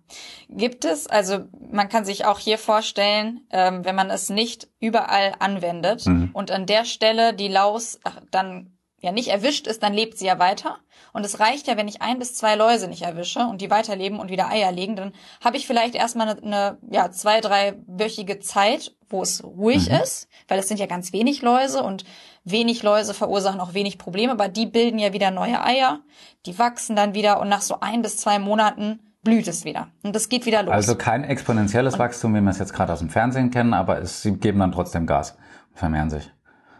gibt 0.49 0.83
es. 0.83 1.07
Also 1.07 1.45
man 1.71 1.89
kann 1.89 2.03
sich 2.03 2.25
auch 2.25 2.39
hier 2.39 2.57
vorstellen, 2.57 3.41
ähm, 3.51 3.85
wenn 3.85 3.95
man 3.95 4.09
es 4.09 4.29
nicht 4.29 4.67
überall 4.79 5.33
anwendet 5.37 6.07
mhm. 6.07 6.31
und 6.33 6.49
an 6.49 6.65
der 6.65 6.85
Stelle 6.85 7.35
die 7.35 7.49
Laus 7.49 7.99
dann 8.31 8.78
ja 9.01 9.11
nicht 9.11 9.29
erwischt 9.29 9.67
ist, 9.67 9.83
dann 9.83 9.93
lebt 9.93 10.17
sie 10.17 10.25
ja 10.25 10.39
weiter. 10.39 10.77
Und 11.13 11.25
es 11.25 11.39
reicht 11.39 11.67
ja, 11.67 11.77
wenn 11.77 11.87
ich 11.87 12.01
ein 12.01 12.19
bis 12.19 12.35
zwei 12.35 12.55
Läuse 12.55 12.87
nicht 12.87 13.03
erwische 13.03 13.39
und 13.39 13.61
die 13.61 13.69
weiterleben 13.69 14.19
und 14.19 14.29
wieder 14.29 14.49
Eier 14.49 14.71
legen, 14.71 14.95
dann 14.95 15.13
habe 15.43 15.57
ich 15.57 15.65
vielleicht 15.65 15.95
erstmal 15.95 16.29
eine, 16.29 16.43
eine 16.43 16.77
ja, 16.89 17.11
zwei, 17.11 17.41
dreiwöchige 17.41 18.39
Zeit, 18.39 18.95
wo 19.09 19.21
es 19.21 19.43
ruhig 19.43 19.89
mhm. 19.89 19.97
ist, 19.97 20.27
weil 20.47 20.59
es 20.59 20.67
sind 20.67 20.79
ja 20.79 20.85
ganz 20.85 21.13
wenig 21.13 21.41
Läuse 21.41 21.83
und 21.83 22.03
wenig 22.43 22.83
Läuse 22.83 23.13
verursachen 23.13 23.59
auch 23.59 23.73
wenig 23.73 23.97
Probleme, 23.97 24.31
aber 24.31 24.47
die 24.47 24.65
bilden 24.65 24.99
ja 24.99 25.13
wieder 25.13 25.31
neue 25.31 25.63
Eier, 25.63 25.99
die 26.45 26.57
wachsen 26.57 26.95
dann 26.95 27.13
wieder 27.13 27.39
und 27.39 27.49
nach 27.49 27.61
so 27.61 27.79
ein 27.79 28.01
bis 28.01 28.17
zwei 28.17 28.39
Monaten 28.39 28.99
blüht 29.23 29.47
es 29.47 29.65
wieder. 29.65 29.89
Und 30.03 30.15
das 30.15 30.29
geht 30.29 30.45
wieder 30.45 30.63
los. 30.63 30.73
Also 30.73 30.95
kein 30.95 31.23
exponentielles 31.23 31.93
und 31.95 31.99
Wachstum, 31.99 32.35
wie 32.35 32.41
wir 32.41 32.49
es 32.49 32.59
jetzt 32.59 32.73
gerade 32.73 32.93
aus 32.93 32.99
dem 32.99 33.09
Fernsehen 33.09 33.51
kennen, 33.51 33.73
aber 33.73 33.99
es, 34.01 34.21
sie 34.21 34.33
geben 34.33 34.59
dann 34.59 34.71
trotzdem 34.71 35.05
Gas, 35.05 35.37
vermehren 35.73 36.09
sich 36.09 36.31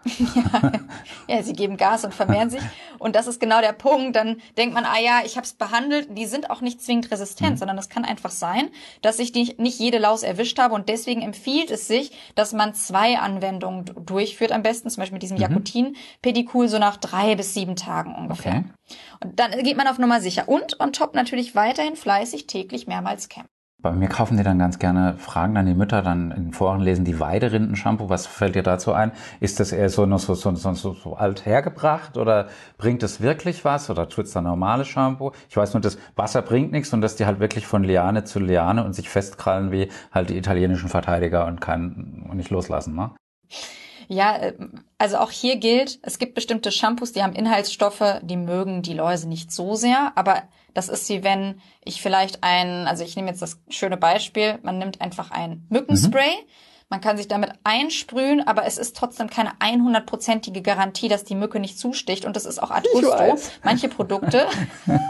ja, 0.06 0.72
ja, 1.27 1.44
sie 1.44 1.53
geben 1.53 1.77
Gas 1.77 2.06
und 2.06 2.13
vermehren 2.13 2.50
sich. 2.50 2.62
Und 2.98 3.15
das 3.15 3.27
ist 3.27 3.39
genau 3.39 3.62
der 3.62 3.74
Punkt. 3.74 4.15
Dann 4.15 4.41
denkt 4.58 4.74
man, 4.74 4.86
ah 4.86 5.00
ja, 5.00 5.22
ich 5.25 5.36
habe 5.36 5.46
es 5.46 5.53
behandelt. 5.53 6.18
Die 6.18 6.25
sind 6.25 6.50
auch 6.50 6.62
nicht 6.62 6.82
zwingend 6.82 7.12
resistent, 7.12 7.51
mhm. 7.51 7.58
sondern 7.58 7.77
es 7.77 7.89
kann 7.89 8.06
einfach 8.06 8.32
sein, 8.32 8.70
dass 9.01 9.20
ich 9.20 9.32
die, 9.32 9.56
nicht 9.58 9.79
jede 9.79 9.98
Laus 9.98 10.24
erwischt 10.24 10.60
habe. 10.60 10.75
Und 10.75 10.89
deswegen 10.89 11.22
empfiehlt 11.22 11.72
es 11.72 11.88
sich, 11.88 12.12
dass 12.36 12.53
man 12.53 12.74
zwei 12.74 13.20
Anwendungen 13.20 13.86
durchführt 14.06 14.51
am 14.51 14.63
besten, 14.63 14.89
zum 14.89 15.01
Beispiel 15.01 15.15
mit 15.15 15.24
diesem 15.24 15.38
mhm. 15.38 15.44
Jakutin-Pedikul, 15.44 16.68
so 16.68 16.79
nach 16.79 16.98
drei 16.98 17.36
bis 17.36 17.53
sieben 17.53 17.75
Tagen 17.75 18.15
ungefähr. 18.15 18.63
Okay. 18.65 18.98
Und 19.24 19.39
dann 19.39 19.51
geht 19.63 19.77
man 19.77 19.88
auf 19.88 20.00
Nummer 20.00 20.22
sicher. 20.22 20.48
Und 20.48 20.79
on 20.79 20.94
top 20.94 21.13
natürlich 21.13 21.56
weiterhin 21.56 21.96
fleißig 21.96 22.48
täglich 22.48 22.88
mehrmals 22.88 23.29
campen. 23.29 23.59
Bei 23.81 23.93
mir 23.93 24.09
kaufen 24.09 24.36
die 24.36 24.43
dann 24.43 24.59
ganz 24.59 24.77
gerne, 24.77 25.15
fragen 25.17 25.55
dann 25.55 25.65
die 25.65 25.74
Mütter 25.74 26.01
dann 26.01 26.31
in 26.31 26.51
Foren 26.51 26.81
lesen 26.81 27.05
die 27.05 27.17
Weiderinden-Shampoo. 27.17 28.09
Was 28.09 28.27
fällt 28.27 28.55
dir 28.55 28.63
dazu 28.63 28.91
ein? 28.91 29.13
Ist 29.39 29.62
das 29.62 29.71
eher 29.71 29.89
so 29.89 30.05
noch 30.05 30.19
so, 30.19 30.33
so, 30.33 30.53
so, 30.53 30.74
so, 30.74 30.93
so 30.93 31.15
alt 31.15 31.45
hergebracht 31.45 32.17
oder 32.17 32.50
bringt 32.77 33.03
es 33.03 33.21
wirklich 33.21 33.63
was 33.63 33.89
oder 33.89 34.09
tut's 34.09 34.33
da 34.33 34.41
normales 34.41 34.89
Shampoo? 34.89 35.31
Ich 35.50 35.55
weiß 35.55 35.74
nur, 35.74 35.81
das 35.81 35.98
Wasser 36.17 36.41
bringt 36.41 36.74
nichts 36.74 36.91
und 36.91 37.00
dass 37.00 37.15
die 37.15 37.25
halt 37.25 37.39
wirklich 37.39 37.65
von 37.65 37.86
Liane 37.86 38.25
zu 38.25 38.39
Liane 38.39 38.83
und 38.83 38.93
sich 38.93 39.09
festkrallen 39.09 39.71
wie 39.71 39.88
halt 40.12 40.29
die 40.29 40.38
italienischen 40.38 40.89
Verteidiger 40.89 41.45
und 41.45 41.62
kann 41.62 42.25
und 42.29 42.36
nicht 42.36 42.50
loslassen, 42.50 42.95
ne? 42.95 43.12
Ja, 44.09 44.36
äh, 44.38 44.53
also 44.98 45.17
auch 45.19 45.31
hier 45.31 45.57
gilt, 45.57 46.00
es 46.01 46.19
gibt 46.19 46.33
bestimmte 46.33 46.71
Shampoos, 46.71 47.13
die 47.13 47.24
haben 47.24 47.33
Inhaltsstoffe, 47.33 48.19
die 48.24 48.38
mögen 48.38 48.81
die 48.81 48.93
Läuse 48.93 49.29
nicht 49.29 49.53
so 49.53 49.75
sehr, 49.75 50.12
aber 50.15 50.43
das 50.74 50.90
ist 50.90 51.10
wie 51.10 51.24
wenn 51.24 51.62
ich 51.84 52.02
vielleicht 52.02 52.44
ein, 52.44 52.88
also 52.88 53.04
ich 53.04 53.16
nehme 53.16 53.30
jetzt 53.30 53.42
das 53.42 53.60
schöne 53.70 53.98
Beispiel, 53.98 54.60
man 54.64 54.78
nimmt 54.78 55.02
einfach 55.02 55.32
ein 55.32 55.66
Mückenspray, 55.70 56.30
mhm. 56.30 56.48
man 56.90 57.02
kann 57.02 57.18
sich 57.18 57.28
damit 57.28 57.54
einsprühen, 57.64 58.46
aber 58.46 58.66
es 58.66 58.78
ist 58.78 58.96
trotzdem 58.96 59.30
keine 59.30 59.52
100%ige 59.60 60.62
Garantie, 60.62 61.08
dass 61.08 61.24
die 61.24 61.36
Mücke 61.36 61.60
nicht 61.60 61.80
zusticht 61.80 62.26
und 62.26 62.36
das 62.36 62.46
ist 62.46 62.62
auch 62.62 62.72
ad 62.72 62.88
gusto. 62.92 63.38
Manche 63.64 63.90
Produkte 63.90 64.48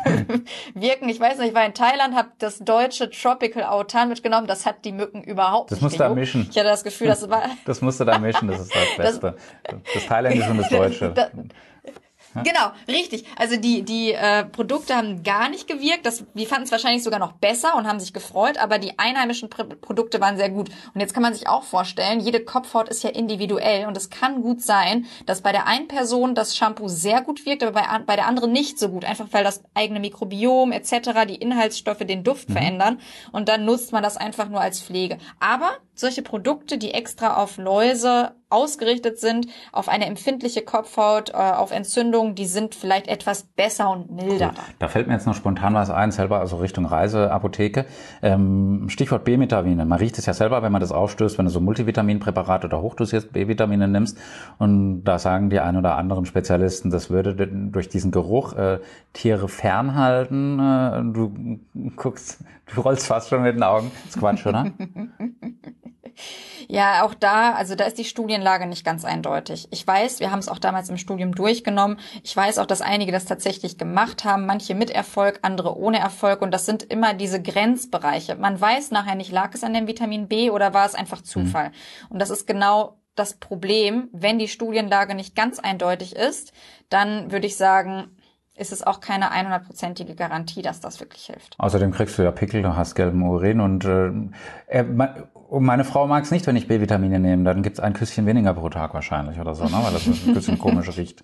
wirken, 0.74 1.10
ich 1.10 1.20
weiß 1.20 1.38
nicht, 1.40 1.50
ich 1.50 1.56
war 1.56 1.66
in 1.66 1.74
Thailand, 1.74 2.16
habe 2.16 2.30
das 2.40 2.60
deutsche 2.60 3.10
Tropical 3.10 3.64
Autan 3.64 4.10
mitgenommen, 4.10 4.48
das 4.48 4.66
hat 4.66 4.86
die 4.86 4.92
Mücken 4.92 5.24
überhaupt 5.24 5.72
das 5.72 5.82
nicht. 5.82 5.86
Das 5.86 5.92
musst 5.92 6.00
du 6.00 6.04
da 6.04 6.16
mischen. 6.16 6.48
Ich 6.50 6.58
hatte 6.58 6.70
das 6.70 6.84
Gefühl, 6.84 7.08
das 7.08 7.30
war... 7.30 7.44
das 7.66 7.82
musst 7.82 8.00
du 8.00 8.06
da 8.06 8.18
mischen, 8.20 8.48
das 8.48 8.62
ist 8.62 8.76
das 8.76 8.98
Beste. 8.98 9.38
Das, 9.64 9.76
das 9.94 10.06
Thailändische 10.06 10.52
und 10.52 10.58
das 10.58 10.70
Deutsche. 10.70 11.12
Das, 11.12 11.32
Genau, 12.36 12.72
richtig. 12.88 13.26
Also 13.38 13.58
die, 13.58 13.82
die 13.82 14.14
äh, 14.14 14.46
Produkte 14.46 14.96
haben 14.96 15.24
gar 15.24 15.50
nicht 15.50 15.68
gewirkt. 15.68 16.06
Das, 16.06 16.26
wir 16.34 16.48
fanden 16.48 16.66
es 16.66 16.72
wahrscheinlich 16.72 17.04
sogar 17.04 17.20
noch 17.20 17.34
besser 17.34 17.76
und 17.76 17.88
haben 17.88 18.00
sich 18.00 18.14
gefreut, 18.14 18.58
aber 18.58 18.78
die 18.78 18.98
einheimischen 19.00 19.50
Pr 19.50 19.64
Produkte 19.64 20.22
waren 20.22 20.38
sehr 20.38 20.50
gut. 20.50 20.70
Und 20.94 21.02
jetzt 21.02 21.14
kann 21.14 21.24
man 21.24 21.34
sich 21.34 21.48
auch 21.48 21.64
vorstellen, 21.64 22.20
jede 22.20 22.44
Kopfhaut 22.44 22.90
ist 22.90 23.04
ja 23.04 23.10
individuell 23.10 23.88
und 23.88 23.98
es 23.98 24.10
kann 24.10 24.42
gut 24.42 24.62
sein, 24.62 25.06
dass 25.26 25.42
bei 25.42 25.52
der 25.52 25.68
einen 25.68 25.88
Person 25.88 26.36
das 26.36 26.56
Shampoo 26.56 26.88
sehr 26.88 27.22
gut 27.22 27.46
wirkt, 27.46 27.64
aber 27.64 27.72
bei, 27.72 28.00
bei 28.06 28.16
der 28.16 28.28
anderen 28.28 28.52
nicht 28.52 28.80
so 28.80 28.90
gut. 28.90 29.06
Einfach 29.06 29.28
weil 29.32 29.44
das 29.44 29.64
eigene 29.74 30.00
Mikrobiom 30.00 30.72
etc., 30.72 31.26
die 31.28 31.36
Inhaltsstoffe 31.36 32.00
den 32.00 32.24
Duft 32.24 32.50
mhm. 32.50 32.54
verändern 32.54 33.00
und 33.32 33.50
dann 33.50 33.66
nutzt 33.66 33.92
man 33.92 34.04
das 34.04 34.18
einfach 34.18 34.50
nur 34.50 34.62
als 34.62 34.82
Pflege. 34.82 35.18
Aber 35.40 35.72
solche 36.00 36.22
Produkte, 36.22 36.78
die 36.78 36.94
extra 36.94 37.36
auf 37.36 37.58
Läuse 37.58 38.32
ausgerichtet 38.50 39.20
sind, 39.20 39.48
auf 39.72 39.90
eine 39.90 40.08
empfindliche 40.08 40.62
Kopfhaut, 40.62 41.30
äh, 41.30 41.34
auf 41.34 41.72
Entzündungen, 41.72 42.34
die 42.34 42.46
sind 42.46 42.74
vielleicht 42.74 43.08
etwas 43.08 43.44
besser 43.44 43.92
und 43.92 44.12
milder. 44.12 44.54
Cool. 44.56 44.64
Da 44.80 44.88
fällt 44.88 45.08
mir 45.08 45.14
jetzt 45.14 45.28
noch 45.28 45.36
spontan 45.36 45.76
was 45.76 45.90
ein, 45.92 46.12
selber 46.12 46.40
also 46.40 46.58
Richtung 46.58 46.86
Reiseapotheke. 46.86 47.86
Ähm, 48.24 48.86
Stichwort 48.90 49.24
B-Vitamine. 49.24 49.86
Man 49.86 50.00
riecht 50.00 50.18
es 50.18 50.26
ja 50.26 50.34
selber, 50.34 50.64
wenn 50.64 50.72
man 50.72 50.82
das 50.82 50.92
aufstößt, 50.92 51.38
wenn 51.38 51.46
du 51.46 51.52
so 51.52 51.62
Multivitaminpräparate 51.62 52.68
oder 52.68 52.82
hochdosiert 52.82 53.32
B-Vitamine 53.32 53.88
nimmst. 53.88 54.18
Und 54.58 55.04
da 55.04 55.20
sagen 55.20 55.52
die 55.52 55.60
ein 55.60 55.78
oder 55.78 55.96
anderen 55.96 56.26
Spezialisten, 56.26 56.90
das 56.90 57.12
würde 57.12 57.36
durch 57.48 57.88
diesen 57.88 58.10
Geruch 58.12 58.54
äh, 58.54 58.80
Tiere 59.14 59.48
fernhalten. 59.48 60.60
Äh, 60.60 61.14
du 61.14 61.60
guckst, 61.96 62.44
du 62.74 62.82
rollst 62.82 63.06
fast 63.06 63.30
schon 63.30 63.44
mit 63.44 63.56
den 63.56 63.64
Augen. 63.64 63.92
Das 64.06 64.16
ist 64.16 64.20
Quatsch, 64.20 64.46
oder? 64.48 64.72
Ja, 66.72 67.04
auch 67.04 67.16
da, 67.16 67.54
also 67.54 67.74
da 67.74 67.86
ist 67.86 67.98
die 67.98 68.06
Studienlage 68.06 68.68
nicht 68.68 68.86
ganz 68.86 69.04
eindeutig. 69.04 69.68
Ich 69.72 69.86
weiß, 69.88 70.20
wir 70.20 70.30
haben 70.30 70.38
es 70.38 70.48
auch 70.48 70.60
damals 70.60 70.88
im 70.90 70.98
Studium 70.98 71.34
durchgenommen. 71.34 71.98
Ich 72.22 72.38
weiß 72.38 72.60
auch, 72.60 72.68
dass 72.68 72.82
einige 72.82 73.12
das 73.12 73.26
tatsächlich 73.26 73.80
gemacht 73.80 74.24
haben, 74.24 74.46
manche 74.46 74.76
mit 74.76 74.92
Erfolg, 74.92 75.40
andere 75.42 75.76
ohne 75.76 75.98
Erfolg. 75.98 76.44
Und 76.44 76.52
das 76.52 76.68
sind 76.68 76.84
immer 76.84 77.16
diese 77.16 77.42
Grenzbereiche. 77.42 78.36
Man 78.36 78.62
weiß 78.62 78.92
nachher 78.92 79.16
nicht, 79.16 79.32
lag 79.32 79.52
es 79.56 79.64
an 79.64 79.74
dem 79.74 79.88
Vitamin 79.88 80.28
B 80.28 80.52
oder 80.52 80.72
war 80.76 80.86
es 80.86 80.94
einfach 80.94 81.24
Zufall. 81.24 81.70
Mhm. 81.70 81.74
Und 82.12 82.20
das 82.20 82.30
ist 82.30 82.46
genau 82.46 83.00
das 83.16 83.34
Problem, 83.34 84.08
wenn 84.12 84.38
die 84.38 84.48
Studienlage 84.48 85.16
nicht 85.16 85.36
ganz 85.36 85.58
eindeutig 85.58 86.16
ist, 86.16 86.54
dann 86.90 87.32
würde 87.32 87.48
ich 87.48 87.58
sagen, 87.58 88.16
ist 88.56 88.72
es 88.72 88.86
auch 88.86 89.00
keine 89.00 89.32
100%ige 89.32 90.14
Garantie, 90.14 90.62
dass 90.62 90.82
das 90.82 91.00
wirklich 91.00 91.26
hilft. 91.26 91.56
Außerdem 91.58 91.92
kriegst 91.92 92.20
du 92.20 92.22
ja 92.22 92.32
Pickel, 92.32 92.62
du 92.62 92.76
hast 92.76 92.94
gelben 92.94 93.24
Urin 93.24 93.60
und 93.60 93.86
äh, 93.86 94.84
äh 95.52 95.60
meine 95.60 95.84
Frau 95.84 96.08
mag 96.08 96.24
es 96.24 96.32
nicht, 96.32 96.46
wenn 96.48 96.56
ich 96.56 96.68
B-Vitamine 96.68 97.20
nehme. 97.20 97.44
Dann 97.44 97.64
gibt's 97.64 97.80
ein 97.80 97.94
Küsschen 97.94 98.26
weniger 98.26 98.54
pro 98.54 98.70
Tag 98.70 98.94
wahrscheinlich 98.94 99.40
oder 99.40 99.56
so, 99.56 99.66
ne? 99.66 99.78
weil 99.82 99.94
das 99.94 100.08
ein 100.08 100.34
bisschen 100.34 100.60
komisch 100.60 100.96
riecht. 100.98 101.24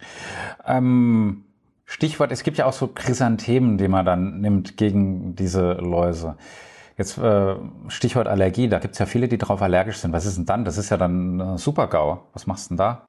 Ähm, 0.65 1.43
Stichwort, 1.85 2.31
es 2.31 2.43
gibt 2.43 2.57
ja 2.57 2.65
auch 2.65 2.73
so 2.73 2.87
Chrysanthemen, 2.87 3.77
die 3.77 3.87
man 3.87 4.05
dann 4.05 4.41
nimmt 4.41 4.77
gegen 4.77 5.35
diese 5.35 5.73
Läuse. 5.73 6.35
Jetzt 6.97 7.17
äh, 7.17 7.55
Stichwort 7.89 8.27
Allergie, 8.27 8.69
da 8.69 8.79
gibt's 8.79 8.99
ja 8.99 9.05
viele, 9.05 9.27
die 9.27 9.37
darauf 9.37 9.61
allergisch 9.61 9.97
sind. 9.97 10.13
Was 10.13 10.25
ist 10.25 10.37
denn 10.37 10.45
dann? 10.45 10.65
Das 10.65 10.77
ist 10.77 10.89
ja 10.89 10.97
dann 10.97 11.39
äh, 11.39 11.57
Super-GAU. 11.57 12.21
Was 12.33 12.47
machst 12.47 12.65
du 12.65 12.69
denn 12.69 12.77
da? 12.77 13.05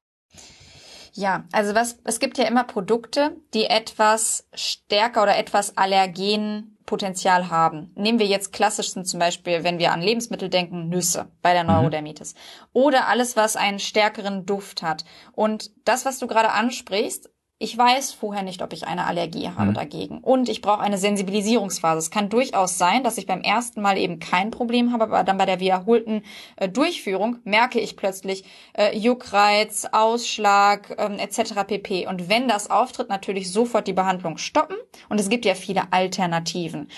Ja, 1.17 1.45
also 1.51 1.73
was, 1.73 1.97
es 2.03 2.19
gibt 2.19 2.37
ja 2.37 2.45
immer 2.45 2.63
Produkte, 2.63 3.35
die 3.55 3.65
etwas 3.65 4.47
stärker 4.53 5.23
oder 5.23 5.35
etwas 5.35 5.75
Allergenpotenzial 5.75 7.49
haben. 7.49 7.91
Nehmen 7.95 8.19
wir 8.19 8.27
jetzt 8.27 8.53
klassisch 8.53 8.91
sind 8.91 9.07
zum 9.07 9.19
Beispiel, 9.19 9.63
wenn 9.63 9.79
wir 9.79 9.93
an 9.93 10.03
Lebensmittel 10.03 10.47
denken, 10.47 10.89
Nüsse 10.89 11.31
bei 11.41 11.53
der 11.53 11.63
mhm. 11.63 11.71
Neurodermitis. 11.71 12.35
Mhm. 12.35 12.39
Oder 12.73 13.07
alles, 13.07 13.35
was 13.35 13.55
einen 13.55 13.79
stärkeren 13.79 14.45
Duft 14.45 14.83
hat. 14.83 15.05
Und 15.31 15.71
das, 15.85 16.05
was 16.05 16.19
du 16.19 16.27
gerade 16.27 16.51
ansprichst, 16.51 17.31
ich 17.59 17.75
weiß 17.75 18.13
vorher 18.13 18.43
nicht, 18.43 18.61
ob 18.61 18.71
ich 18.71 18.85
eine 18.85 19.05
Allergie 19.05 19.49
habe 19.49 19.71
mhm. 19.71 19.73
dagegen. 19.73 20.19
Und 20.19 20.47
ich 20.47 20.61
brauche 20.61 20.81
eine 20.81 20.99
Sensibilisierungsphase. 20.99 21.97
Es 21.97 22.11
kann 22.11 22.29
durchaus 22.29 22.77
sein, 22.77 23.03
dass 23.03 23.17
ich 23.17 23.25
beim 23.25 23.41
ersten 23.41 23.81
Mal 23.81 23.97
eben 23.97 24.19
kein 24.19 24.51
Problem 24.51 24.91
habe, 24.91 25.05
aber 25.05 25.23
dann 25.23 25.37
bei 25.37 25.47
der 25.47 25.59
wiederholten 25.59 26.21
äh, 26.57 26.69
Durchführung 26.69 27.37
merke 27.45 27.79
ich 27.79 27.97
plötzlich 27.97 28.43
äh, 28.73 28.95
Juckreiz, 28.95 29.87
Ausschlag 29.91 30.95
ähm, 30.99 31.17
etc. 31.17 31.65
pp. 31.65 32.05
Und 32.05 32.29
wenn 32.29 32.47
das 32.47 32.69
auftritt, 32.69 33.09
natürlich 33.09 33.51
sofort 33.51 33.87
die 33.87 33.93
Behandlung 33.93 34.37
stoppen. 34.37 34.77
Und 35.09 35.19
es 35.19 35.29
gibt 35.29 35.43
ja 35.43 35.55
viele 35.55 35.91
Alternativen 35.91 36.89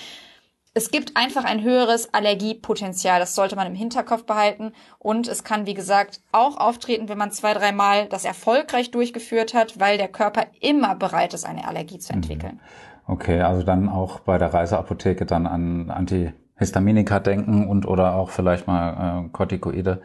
es 0.72 0.90
gibt 0.90 1.16
einfach 1.16 1.44
ein 1.44 1.62
höheres 1.62 2.14
Allergiepotenzial. 2.14 3.18
Das 3.18 3.34
sollte 3.34 3.56
man 3.56 3.66
im 3.66 3.74
Hinterkopf 3.74 4.24
behalten. 4.24 4.72
Und 4.98 5.26
es 5.26 5.42
kann, 5.42 5.66
wie 5.66 5.74
gesagt, 5.74 6.20
auch 6.30 6.56
auftreten, 6.58 7.08
wenn 7.08 7.18
man 7.18 7.32
zwei, 7.32 7.54
dreimal 7.54 8.06
das 8.06 8.24
erfolgreich 8.24 8.90
durchgeführt 8.90 9.52
hat, 9.52 9.80
weil 9.80 9.98
der 9.98 10.08
Körper 10.08 10.46
immer 10.60 10.94
bereit 10.94 11.34
ist, 11.34 11.44
eine 11.44 11.66
Allergie 11.66 11.98
zu 11.98 12.12
entwickeln. 12.12 12.60
Okay, 13.06 13.40
also 13.40 13.64
dann 13.64 13.88
auch 13.88 14.20
bei 14.20 14.38
der 14.38 14.54
Reiseapotheke 14.54 15.26
dann 15.26 15.48
an 15.48 15.90
Antihistaminika 15.90 17.18
denken 17.18 17.66
und 17.66 17.86
oder 17.86 18.14
auch 18.14 18.30
vielleicht 18.30 18.68
mal 18.68 19.24
äh, 19.24 19.28
Corticoide, 19.30 20.02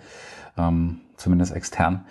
ähm, 0.58 1.02
zumindest 1.16 1.56
extern. 1.56 2.06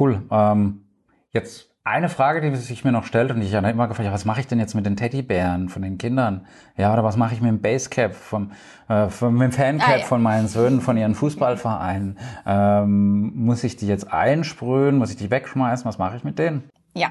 Cool. 0.00 0.22
Ähm, 0.30 0.86
jetzt 1.32 1.67
eine 1.88 2.08
Frage, 2.08 2.40
die 2.40 2.54
sich 2.56 2.84
mir 2.84 2.92
noch 2.92 3.04
stellt 3.04 3.30
und 3.30 3.40
ich 3.40 3.54
habe 3.54 3.68
immer 3.70 3.88
gefragt, 3.88 4.10
was 4.12 4.24
mache 4.24 4.40
ich 4.40 4.46
denn 4.46 4.58
jetzt 4.58 4.74
mit 4.74 4.84
den 4.84 4.96
Teddybären 4.96 5.68
von 5.68 5.82
den 5.82 5.96
Kindern? 5.96 6.46
Ja, 6.76 6.92
oder 6.92 7.02
was 7.02 7.16
mache 7.16 7.34
ich 7.34 7.40
mit 7.40 7.50
dem 7.50 7.60
Basecap, 7.60 8.14
vom, 8.14 8.52
äh, 8.88 9.08
vom, 9.08 9.34
mit 9.34 9.52
dem 9.52 9.52
Fancap 9.52 9.88
ah, 9.88 9.96
ja. 9.98 10.04
von 10.04 10.22
meinen 10.22 10.48
Söhnen, 10.48 10.80
von 10.80 10.96
ihren 10.96 11.14
Fußballvereinen? 11.14 12.18
Ähm, 12.46 13.32
muss 13.34 13.64
ich 13.64 13.76
die 13.76 13.86
jetzt 13.86 14.12
einsprühen? 14.12 14.98
Muss 14.98 15.10
ich 15.10 15.16
die 15.16 15.30
wegschmeißen? 15.30 15.86
Was 15.86 15.98
mache 15.98 16.16
ich 16.16 16.24
mit 16.24 16.38
denen? 16.38 16.68
Ja, 16.94 17.08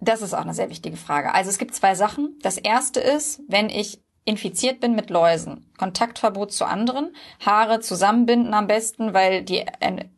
das 0.00 0.22
ist 0.22 0.34
auch 0.34 0.42
eine 0.42 0.54
sehr 0.54 0.70
wichtige 0.70 0.96
Frage. 0.96 1.34
Also 1.34 1.50
es 1.50 1.58
gibt 1.58 1.74
zwei 1.74 1.94
Sachen. 1.94 2.38
Das 2.42 2.58
erste 2.58 3.00
ist, 3.00 3.42
wenn 3.48 3.68
ich 3.68 4.03
infiziert 4.26 4.80
bin 4.80 4.94
mit 4.94 5.10
Läusen, 5.10 5.70
Kontaktverbot 5.76 6.50
zu 6.50 6.64
anderen, 6.64 7.14
Haare 7.44 7.80
zusammenbinden 7.80 8.54
am 8.54 8.66
besten, 8.66 9.12
weil 9.12 9.42
die 9.42 9.64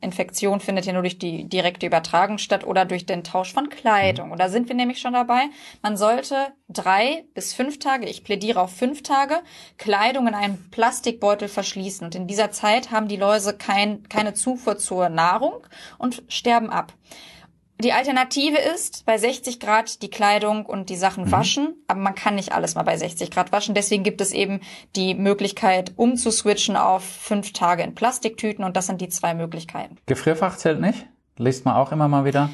Infektion 0.00 0.60
findet 0.60 0.86
ja 0.86 0.92
nur 0.92 1.02
durch 1.02 1.18
die 1.18 1.48
direkte 1.48 1.86
Übertragung 1.86 2.38
statt 2.38 2.64
oder 2.64 2.84
durch 2.84 3.06
den 3.06 3.24
Tausch 3.24 3.52
von 3.52 3.68
Kleidung. 3.68 4.30
Und 4.30 4.38
da 4.38 4.48
sind 4.48 4.68
wir 4.68 4.76
nämlich 4.76 5.00
schon 5.00 5.14
dabei. 5.14 5.46
Man 5.82 5.96
sollte 5.96 6.52
drei 6.68 7.24
bis 7.34 7.52
fünf 7.52 7.80
Tage, 7.80 8.06
ich 8.06 8.22
plädiere 8.22 8.60
auf 8.60 8.72
fünf 8.72 9.02
Tage, 9.02 9.40
Kleidung 9.76 10.28
in 10.28 10.34
einem 10.34 10.70
Plastikbeutel 10.70 11.48
verschließen. 11.48 12.06
Und 12.06 12.14
in 12.14 12.28
dieser 12.28 12.52
Zeit 12.52 12.92
haben 12.92 13.08
die 13.08 13.16
Läuse 13.16 13.56
kein, 13.56 14.08
keine 14.08 14.34
Zufuhr 14.34 14.78
zur 14.78 15.08
Nahrung 15.08 15.66
und 15.98 16.22
sterben 16.28 16.70
ab. 16.70 16.92
Die 17.78 17.92
Alternative 17.92 18.56
ist 18.56 19.04
bei 19.04 19.18
60 19.18 19.60
Grad 19.60 20.00
die 20.00 20.08
Kleidung 20.08 20.64
und 20.64 20.88
die 20.88 20.96
Sachen 20.96 21.26
mhm. 21.26 21.32
waschen, 21.32 21.74
aber 21.88 22.00
man 22.00 22.14
kann 22.14 22.36
nicht 22.36 22.52
alles 22.52 22.74
mal 22.74 22.84
bei 22.84 22.96
60 22.96 23.30
Grad 23.30 23.52
waschen. 23.52 23.74
Deswegen 23.74 24.02
gibt 24.02 24.22
es 24.22 24.32
eben 24.32 24.60
die 24.96 25.14
Möglichkeit, 25.14 25.92
umzuswitchen 25.96 26.76
auf 26.76 27.04
fünf 27.04 27.52
Tage 27.52 27.82
in 27.82 27.94
Plastiktüten 27.94 28.64
und 28.64 28.76
das 28.76 28.86
sind 28.86 29.02
die 29.02 29.10
zwei 29.10 29.34
Möglichkeiten. 29.34 29.98
Gefrierfach 30.06 30.56
zählt 30.56 30.80
nicht? 30.80 31.06
Liest 31.36 31.66
man 31.66 31.76
auch 31.76 31.92
immer 31.92 32.08
mal 32.08 32.24
wieder? 32.24 32.48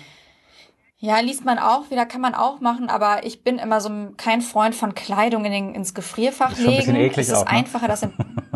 Ja, 0.98 1.20
liest 1.20 1.44
man 1.44 1.58
auch 1.58 1.90
wieder, 1.90 2.06
kann 2.06 2.20
man 2.20 2.34
auch 2.34 2.60
machen, 2.60 2.88
aber 2.88 3.24
ich 3.24 3.44
bin 3.44 3.58
immer 3.58 3.80
so 3.80 3.90
kein 4.16 4.40
Freund 4.40 4.74
von 4.74 4.94
Kleidung 4.94 5.44
in 5.44 5.52
den, 5.52 5.74
ins 5.74 5.94
Gefrierfach 5.94 6.50
das 6.50 6.60
ist 6.60 6.66
legen. 6.66 6.72
Ein 6.72 6.78
bisschen 6.78 6.96
eklig 6.96 7.26
es 7.26 7.28
ist 7.28 7.34
auch, 7.38 7.44
ne? 7.44 7.50
einfacher, 7.50 7.88
das 7.88 8.02
in, 8.02 8.12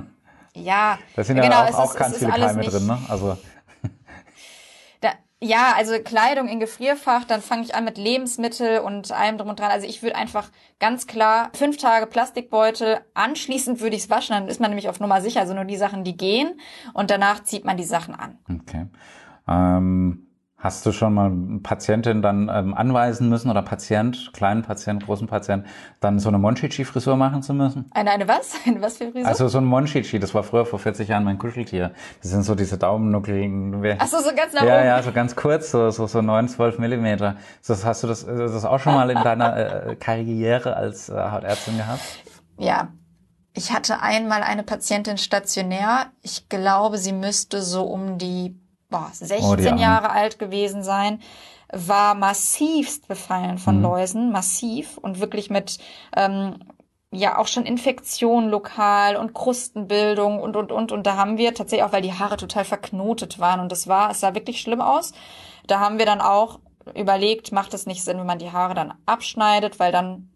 ja, 0.54 0.98
da 1.14 1.24
sind 1.24 1.36
ja 1.36 1.42
genau, 1.42 1.62
auch, 1.62 1.90
auch 1.90 1.96
ganz 1.96 2.18
viele 2.18 2.30
Keime 2.30 2.62
drin, 2.64 2.86
ne? 2.86 2.98
Also 3.08 3.36
Ja, 5.42 5.74
also 5.76 5.98
Kleidung 6.02 6.48
in 6.48 6.60
Gefrierfach, 6.60 7.24
dann 7.24 7.42
fange 7.42 7.62
ich 7.62 7.74
an 7.74 7.84
mit 7.84 7.98
Lebensmittel 7.98 8.78
und 8.78 9.12
allem 9.12 9.36
drum 9.36 9.50
und 9.50 9.60
dran. 9.60 9.70
Also 9.70 9.86
ich 9.86 10.02
würde 10.02 10.16
einfach 10.16 10.50
ganz 10.80 11.06
klar 11.06 11.50
fünf 11.52 11.76
Tage 11.76 12.06
Plastikbeutel, 12.06 13.00
anschließend 13.12 13.80
würde 13.80 13.96
ich 13.96 14.04
es 14.04 14.10
waschen, 14.10 14.34
dann 14.34 14.48
ist 14.48 14.60
man 14.60 14.70
nämlich 14.70 14.88
auf 14.88 14.98
Nummer 14.98 15.20
sicher, 15.20 15.40
also 15.40 15.52
nur 15.52 15.64
die 15.64 15.76
Sachen, 15.76 16.04
die 16.04 16.16
gehen 16.16 16.58
und 16.94 17.10
danach 17.10 17.44
zieht 17.44 17.66
man 17.66 17.76
die 17.76 17.84
Sachen 17.84 18.14
an. 18.14 18.38
Okay. 18.48 18.86
Ähm 19.46 20.25
Hast 20.58 20.86
du 20.86 20.92
schon 20.92 21.12
mal 21.12 21.30
Patientin 21.62 22.22
dann 22.22 22.50
ähm, 22.52 22.72
anweisen 22.72 23.28
müssen 23.28 23.50
oder 23.50 23.60
Patient, 23.60 24.30
kleinen 24.32 24.62
Patient, 24.62 25.04
großen 25.04 25.26
Patient, 25.26 25.66
dann 26.00 26.18
so 26.18 26.30
eine 26.30 26.38
Monchichi-Frisur 26.38 27.14
machen 27.16 27.42
zu 27.42 27.52
müssen? 27.52 27.90
Eine, 27.92 28.10
eine 28.10 28.26
was? 28.26 28.54
Eine 28.66 28.80
was 28.80 28.96
für 28.96 29.12
Frisur? 29.12 29.28
Also 29.28 29.48
so 29.48 29.58
ein 29.58 29.66
Monchichi, 29.66 30.18
das 30.18 30.34
war 30.34 30.42
früher 30.42 30.64
vor 30.64 30.78
40 30.78 31.08
Jahren 31.08 31.24
mein 31.24 31.36
Kuscheltier. 31.36 31.92
Das 32.22 32.30
sind 32.30 32.42
so 32.42 32.54
diese 32.54 32.78
Daumennuckeligen. 32.78 33.98
Ach 33.98 34.06
so, 34.06 34.16
so 34.18 34.34
ganz 34.34 34.54
nach 34.54 34.62
ja, 34.62 34.78
oben. 34.78 34.86
Ja, 34.86 35.02
so 35.02 35.12
ganz 35.12 35.36
kurz, 35.36 35.70
so, 35.70 35.90
so, 35.90 36.06
so 36.06 36.22
9, 36.22 36.48
12 36.48 36.78
Millimeter. 36.78 37.36
Das 37.66 37.84
hast 37.84 38.02
du 38.02 38.06
das, 38.06 38.24
das 38.24 38.64
auch 38.64 38.80
schon 38.80 38.94
mal 38.94 39.10
in 39.10 39.22
deiner 39.22 39.88
äh, 39.88 39.96
Karriere 39.96 40.74
als 40.74 41.10
äh, 41.10 41.30
Hautärztin 41.30 41.76
gehabt? 41.76 42.00
Ja, 42.58 42.88
ich 43.52 43.72
hatte 43.72 44.00
einmal 44.00 44.42
eine 44.42 44.62
Patientin 44.62 45.18
stationär. 45.18 46.06
Ich 46.22 46.48
glaube, 46.48 46.96
sie 46.96 47.12
müsste 47.12 47.60
so 47.60 47.84
um 47.84 48.16
die 48.18 48.54
boah, 48.88 49.10
16 49.12 49.74
oh, 49.74 49.76
Jahre 49.76 50.10
alt 50.10 50.38
gewesen 50.38 50.82
sein, 50.82 51.20
war 51.72 52.14
massivst 52.14 53.08
befallen 53.08 53.58
von 53.58 53.78
mhm. 53.78 53.82
Läusen, 53.82 54.32
massiv 54.32 54.98
und 54.98 55.20
wirklich 55.20 55.50
mit 55.50 55.78
ähm, 56.16 56.58
ja 57.12 57.38
auch 57.38 57.46
schon 57.46 57.64
Infektion 57.64 58.48
lokal 58.48 59.16
und 59.16 59.34
Krustenbildung 59.34 60.40
und 60.40 60.56
und 60.56 60.72
und 60.72 60.92
und 60.92 61.06
da 61.06 61.16
haben 61.16 61.38
wir 61.38 61.54
tatsächlich 61.54 61.84
auch, 61.84 61.92
weil 61.92 62.02
die 62.02 62.12
Haare 62.12 62.36
total 62.36 62.64
verknotet 62.64 63.38
waren 63.38 63.60
und 63.60 63.72
das 63.72 63.88
war, 63.88 64.10
es 64.10 64.20
sah 64.20 64.34
wirklich 64.34 64.60
schlimm 64.60 64.80
aus. 64.80 65.12
Da 65.66 65.80
haben 65.80 65.98
wir 65.98 66.06
dann 66.06 66.20
auch 66.20 66.60
überlegt, 66.94 67.52
macht 67.52 67.74
es 67.74 67.86
nicht 67.86 68.04
Sinn, 68.04 68.18
wenn 68.18 68.26
man 68.26 68.38
die 68.38 68.52
Haare 68.52 68.74
dann 68.74 68.94
abschneidet, 69.06 69.80
weil 69.80 69.90
dann 69.90 70.30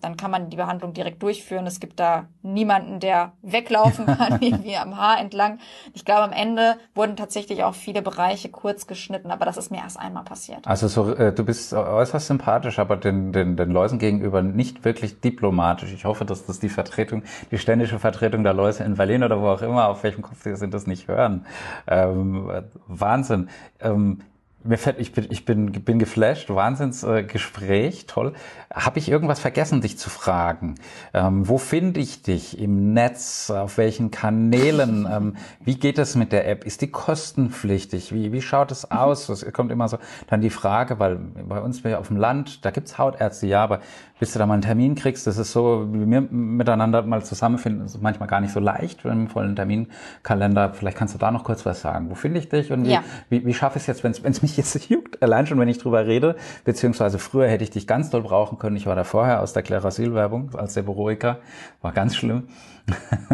dann 0.00 0.16
kann 0.16 0.30
man 0.30 0.50
die 0.50 0.56
Behandlung 0.56 0.92
direkt 0.92 1.22
durchführen. 1.22 1.66
Es 1.66 1.80
gibt 1.80 2.00
da 2.00 2.26
niemanden, 2.42 3.00
der 3.00 3.32
weglaufen 3.42 4.06
kann, 4.06 4.38
irgendwie 4.40 4.76
am 4.76 4.96
Haar 4.96 5.20
entlang. 5.20 5.58
Ich 5.94 6.04
glaube, 6.04 6.22
am 6.22 6.32
Ende 6.32 6.76
wurden 6.94 7.16
tatsächlich 7.16 7.64
auch 7.64 7.74
viele 7.74 8.02
Bereiche 8.02 8.48
kurz 8.48 8.86
geschnitten, 8.86 9.30
aber 9.30 9.44
das 9.44 9.56
ist 9.56 9.70
mir 9.70 9.78
erst 9.78 9.98
einmal 9.98 10.24
passiert. 10.24 10.66
Also 10.66 10.88
so, 10.88 11.14
äh, 11.14 11.32
du 11.32 11.44
bist 11.44 11.72
äußerst 11.72 12.26
sympathisch, 12.26 12.78
aber 12.78 12.96
den, 12.96 13.32
den, 13.32 13.56
den 13.56 13.70
Läusen 13.70 13.98
gegenüber 13.98 14.42
nicht 14.42 14.84
wirklich 14.84 15.20
diplomatisch. 15.20 15.92
Ich 15.92 16.04
hoffe, 16.04 16.24
dass 16.24 16.46
das 16.46 16.58
die 16.60 16.68
Vertretung, 16.68 17.22
die 17.50 17.58
ständische 17.58 17.98
Vertretung 17.98 18.42
der 18.42 18.54
Läuse 18.54 18.84
in 18.84 18.96
Berlin 18.96 19.22
oder 19.22 19.40
wo 19.40 19.48
auch 19.48 19.62
immer, 19.62 19.88
auf 19.88 20.02
welchem 20.02 20.22
Kopf 20.22 20.42
sie 20.42 20.56
sind, 20.56 20.74
das 20.74 20.86
nicht 20.86 21.08
hören. 21.08 21.46
Ähm, 21.86 22.50
Wahnsinn. 22.86 23.48
Ähm, 23.80 24.20
mir 24.62 24.78
fällt, 24.78 25.00
ich 25.00 25.12
bin, 25.12 25.26
ich 25.30 25.44
bin, 25.44 25.72
bin 25.72 25.98
geflasht, 25.98 26.50
Wahnsinnsgespräch, 26.50 28.02
äh, 28.02 28.06
toll. 28.06 28.32
Habe 28.72 28.98
ich 28.98 29.08
irgendwas 29.10 29.40
vergessen, 29.40 29.80
dich 29.80 29.98
zu 29.98 30.10
fragen? 30.10 30.74
Ähm, 31.14 31.48
wo 31.48 31.58
finde 31.58 32.00
ich 32.00 32.22
dich 32.22 32.58
im 32.58 32.92
Netz? 32.92 33.50
Auf 33.50 33.78
welchen 33.78 34.10
Kanälen? 34.10 34.90
Ähm, 35.10 35.36
wie 35.64 35.76
geht 35.76 35.98
es 35.98 36.14
mit 36.14 36.30
der 36.30 36.46
App? 36.46 36.64
Ist 36.64 36.82
die 36.82 36.90
kostenpflichtig? 36.90 38.14
Wie, 38.14 38.32
wie 38.32 38.42
schaut 38.42 38.70
es 38.70 38.90
aus? 38.90 39.28
Es 39.28 39.50
kommt 39.52 39.72
immer 39.72 39.88
so 39.88 39.98
dann 40.28 40.40
die 40.40 40.50
Frage, 40.50 41.00
weil 41.00 41.16
bei 41.16 41.60
uns 41.60 41.84
auf 41.84 42.08
dem 42.08 42.16
Land, 42.16 42.64
da 42.64 42.70
gibt's 42.70 42.96
Hautärzte, 42.98 43.46
ja, 43.46 43.64
aber 43.64 43.80
bis 44.20 44.34
du 44.34 44.38
da 44.38 44.46
mal 44.46 44.54
einen 44.54 44.62
Termin 44.62 44.94
kriegst, 44.94 45.26
das 45.26 45.38
ist 45.38 45.52
so, 45.52 45.88
wie 45.90 46.08
wir 46.08 46.20
miteinander 46.20 47.02
mal 47.02 47.24
zusammenfinden, 47.24 47.86
ist 47.86 48.00
manchmal 48.00 48.28
gar 48.28 48.40
nicht 48.40 48.52
so 48.52 48.60
leicht, 48.60 49.04
im 49.06 49.28
vollen 49.28 49.56
Terminkalender. 49.56 50.74
Vielleicht 50.74 50.98
kannst 50.98 51.14
du 51.14 51.18
da 51.18 51.30
noch 51.30 51.42
kurz 51.42 51.64
was 51.64 51.80
sagen. 51.80 52.10
Wo 52.10 52.14
finde 52.14 52.38
ich 52.38 52.50
dich 52.50 52.70
und 52.70 52.84
wie, 52.84 52.92
ja. 52.92 53.02
wie, 53.30 53.44
wie 53.46 53.54
schaffe 53.54 53.78
ich 53.78 53.84
es 53.84 53.86
jetzt, 53.86 54.04
wenn 54.04 54.12
es 54.12 54.42
mich 54.42 54.49
jetzt 54.56 54.74
juckt, 54.88 55.22
allein 55.22 55.46
schon, 55.46 55.58
wenn 55.58 55.68
ich 55.68 55.78
drüber 55.78 56.06
rede, 56.06 56.36
beziehungsweise 56.64 57.18
früher 57.18 57.48
hätte 57.48 57.64
ich 57.64 57.70
dich 57.70 57.86
ganz 57.86 58.10
doll 58.10 58.22
brauchen 58.22 58.58
können. 58.58 58.76
Ich 58.76 58.86
war 58.86 58.96
da 58.96 59.04
vorher 59.04 59.40
aus 59.40 59.52
der 59.52 59.62
Klerasil-Werbung 59.62 60.54
als 60.54 60.74
Seborrhoiker, 60.74 61.38
war 61.82 61.92
ganz 61.92 62.16
schlimm. 62.16 62.48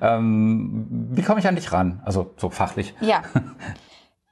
ähm, 0.00 0.86
wie 1.12 1.22
komme 1.22 1.40
ich 1.40 1.48
an 1.48 1.56
dich 1.56 1.72
ran? 1.72 2.00
Also 2.04 2.32
so 2.36 2.50
fachlich. 2.50 2.94
Ja. 3.00 3.22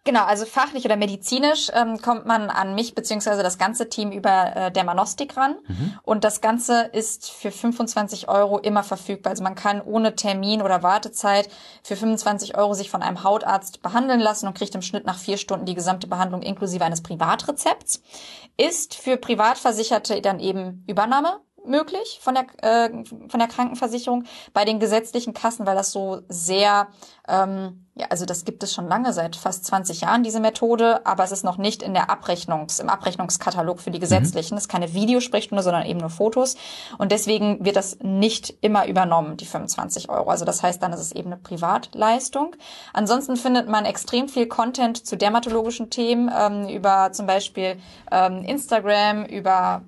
Genau, 0.05 0.25
also 0.25 0.47
fachlich 0.47 0.85
oder 0.85 0.97
medizinisch 0.97 1.71
ähm, 1.73 2.03
kommt 2.03 2.27
man 2.27 2.51
an 2.51 2.75
mich 2.75 2.97
beziehungsweise 2.97 3.45
das 3.45 3.57
ganze 3.57 3.89
Team 3.89 4.11
über 4.11 4.57
äh, 4.57 4.73
Dermanostik 4.73 5.37
ran. 5.37 5.55
Mhm. 5.69 5.99
Und 6.03 6.25
das 6.25 6.41
Ganze 6.41 6.91
ist 6.93 7.31
für 7.31 7.53
25 7.53 8.29
Euro 8.29 8.59
immer 8.59 8.83
verfügbar. 8.83 9.31
Also 9.31 9.45
man 9.45 9.55
kann 9.55 9.81
ohne 9.81 10.17
Termin 10.17 10.61
oder 10.61 10.83
Wartezeit 10.83 11.49
für 11.85 11.95
25 11.95 12.57
Euro 12.57 12.75
sich 12.75 12.91
von 12.91 13.01
einem 13.01 13.23
Hautarzt 13.23 13.81
behandeln 13.81 14.19
lassen 14.19 14.49
und 14.49 14.55
kriegt 14.55 14.75
im 14.75 14.83
Schnitt 14.83 15.07
nach 15.07 15.19
vier 15.19 15.39
Stunden 15.39 15.67
die 15.67 15.75
gesamte 15.75 16.09
Behandlung 16.09 16.43
inklusive 16.43 16.85
eines 16.85 17.03
Privatrezepts. 17.03 18.03
Ist 18.57 18.97
für 18.97 19.17
Privatversicherte 19.17 20.21
dann 20.21 20.41
eben 20.41 20.85
Übernahme 20.89 21.39
möglich 21.65 22.21
von 22.23 22.35
der, 22.35 22.45
äh, 22.63 22.91
von 23.29 23.39
der 23.39 23.49
Krankenversicherung. 23.49 24.25
Bei 24.53 24.65
den 24.65 24.81
gesetzlichen 24.81 25.35
Kassen, 25.35 25.67
weil 25.67 25.77
das 25.77 25.93
so 25.93 26.23
sehr, 26.29 26.89
ähm, 27.29 27.87
ja, 27.95 28.07
also 28.09 28.25
das 28.25 28.45
gibt 28.45 28.63
es 28.63 28.73
schon 28.73 28.89
lange, 28.89 29.13
seit 29.13 29.37
fast 29.37 29.67
20 29.67 30.01
Jahren, 30.01 30.23
diese 30.23 30.41
Methode, 30.41 31.05
aber 31.07 31.25
es 31.25 31.33
ist 31.33 31.45
noch 31.45 31.59
nicht 31.59 31.83
in 31.83 31.93
der 31.93 32.09
Abrechnungs-, 32.09 32.81
im 32.81 32.89
Abrechnungskatalog 32.89 33.81
für 33.81 33.91
die 33.91 33.99
mhm. 33.99 34.03
gesetzlichen. 34.03 34.47
Es 34.47 34.51
mhm. 34.51 34.59
ist 34.59 34.69
keine 34.69 34.95
Videosprechstunde, 34.95 35.63
sondern 35.63 35.85
eben 35.87 36.01
nur 36.01 36.11
Fotos. 36.11 36.57
Und 36.99 37.13
deswegen 37.13 37.65
wird 37.65 37.77
das 37.77 37.99
nicht 38.01 38.55
immer 38.61 38.87
übernommen, 38.87 39.37
die 39.37 39.47
25 39.47 40.09
Euro. 40.09 40.31
Also 40.31 40.45
das 40.45 40.63
heißt, 40.63 40.83
dann 40.83 40.93
ist 40.93 41.01
es 41.01 41.13
eben 41.13 41.33
eine 41.33 41.41
Privatleistung. 41.41 42.57
Ansonsten 42.93 43.37
findet 43.37 43.69
man 43.69 43.85
extrem 43.85 44.29
viel 44.29 44.47
Content 44.47 45.07
zu 45.07 45.17
dermatologischen 45.17 45.91
Themen, 45.91 46.31
ähm, 46.35 46.69
über 46.69 47.13
zum 47.13 47.27
Beispiel 47.27 47.77
ähm, 48.11 48.43
Instagram, 48.45 49.25
über 49.27 49.83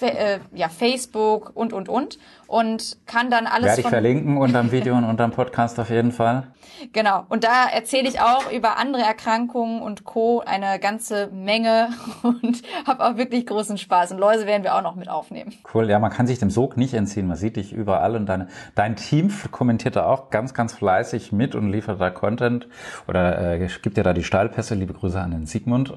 äh, 0.00 0.40
ja, 0.54 0.68
Facebook 0.68 1.52
und, 1.54 1.72
und, 1.72 1.88
und. 1.88 2.18
Und 2.46 2.98
kann 3.06 3.28
dann 3.28 3.46
alles 3.46 3.70
Werde 3.70 3.80
ich 3.80 3.88
verlinken 3.88 4.36
unter 4.38 4.62
dem 4.62 4.70
Video 4.70 4.96
und 4.96 5.04
unter 5.04 5.26
dem 5.26 5.32
Podcast 5.32 5.80
auf 5.80 5.90
jeden 5.90 6.12
Fall. 6.12 6.46
Genau. 6.92 7.24
Und 7.28 7.44
da 7.44 7.66
erzähle 7.72 8.08
ich 8.08 8.20
auch 8.20 8.52
über 8.52 8.78
andere 8.78 9.02
Erkrankungen 9.02 9.82
und 9.82 10.04
Co. 10.04 10.42
eine 10.44 10.78
ganze 10.78 11.28
Menge 11.32 11.88
und 12.22 12.62
habe 12.86 13.04
auch 13.04 13.16
wirklich 13.16 13.46
großen 13.46 13.78
Spaß. 13.78 14.12
Und 14.12 14.18
Läuse 14.18 14.46
werden 14.46 14.62
wir 14.62 14.74
auch 14.74 14.82
noch 14.82 14.94
mit 14.94 15.08
aufnehmen. 15.08 15.54
Cool. 15.74 15.88
Ja, 15.90 15.98
man 15.98 16.10
kann 16.10 16.26
sich 16.26 16.38
dem 16.38 16.50
Sog 16.50 16.76
nicht 16.76 16.94
entziehen. 16.94 17.26
Man 17.26 17.36
sieht 17.36 17.56
dich 17.56 17.72
überall 17.72 18.16
und 18.16 18.26
deine, 18.26 18.48
dein 18.74 18.96
Team 18.96 19.32
kommentiert 19.50 19.96
da 19.96 20.06
auch 20.06 20.30
ganz, 20.30 20.54
ganz 20.54 20.72
fleißig 20.72 21.32
mit 21.32 21.54
und 21.54 21.70
liefert 21.70 22.00
da 22.00 22.10
Content 22.10 22.68
oder 23.08 23.54
äh, 23.54 23.68
gibt 23.82 23.96
dir 23.96 24.04
da 24.04 24.12
die 24.12 24.24
Stahlpässe. 24.24 24.74
Liebe 24.74 24.94
Grüße 24.94 25.20
an 25.20 25.32
den 25.32 25.46
Sigmund. 25.46 25.94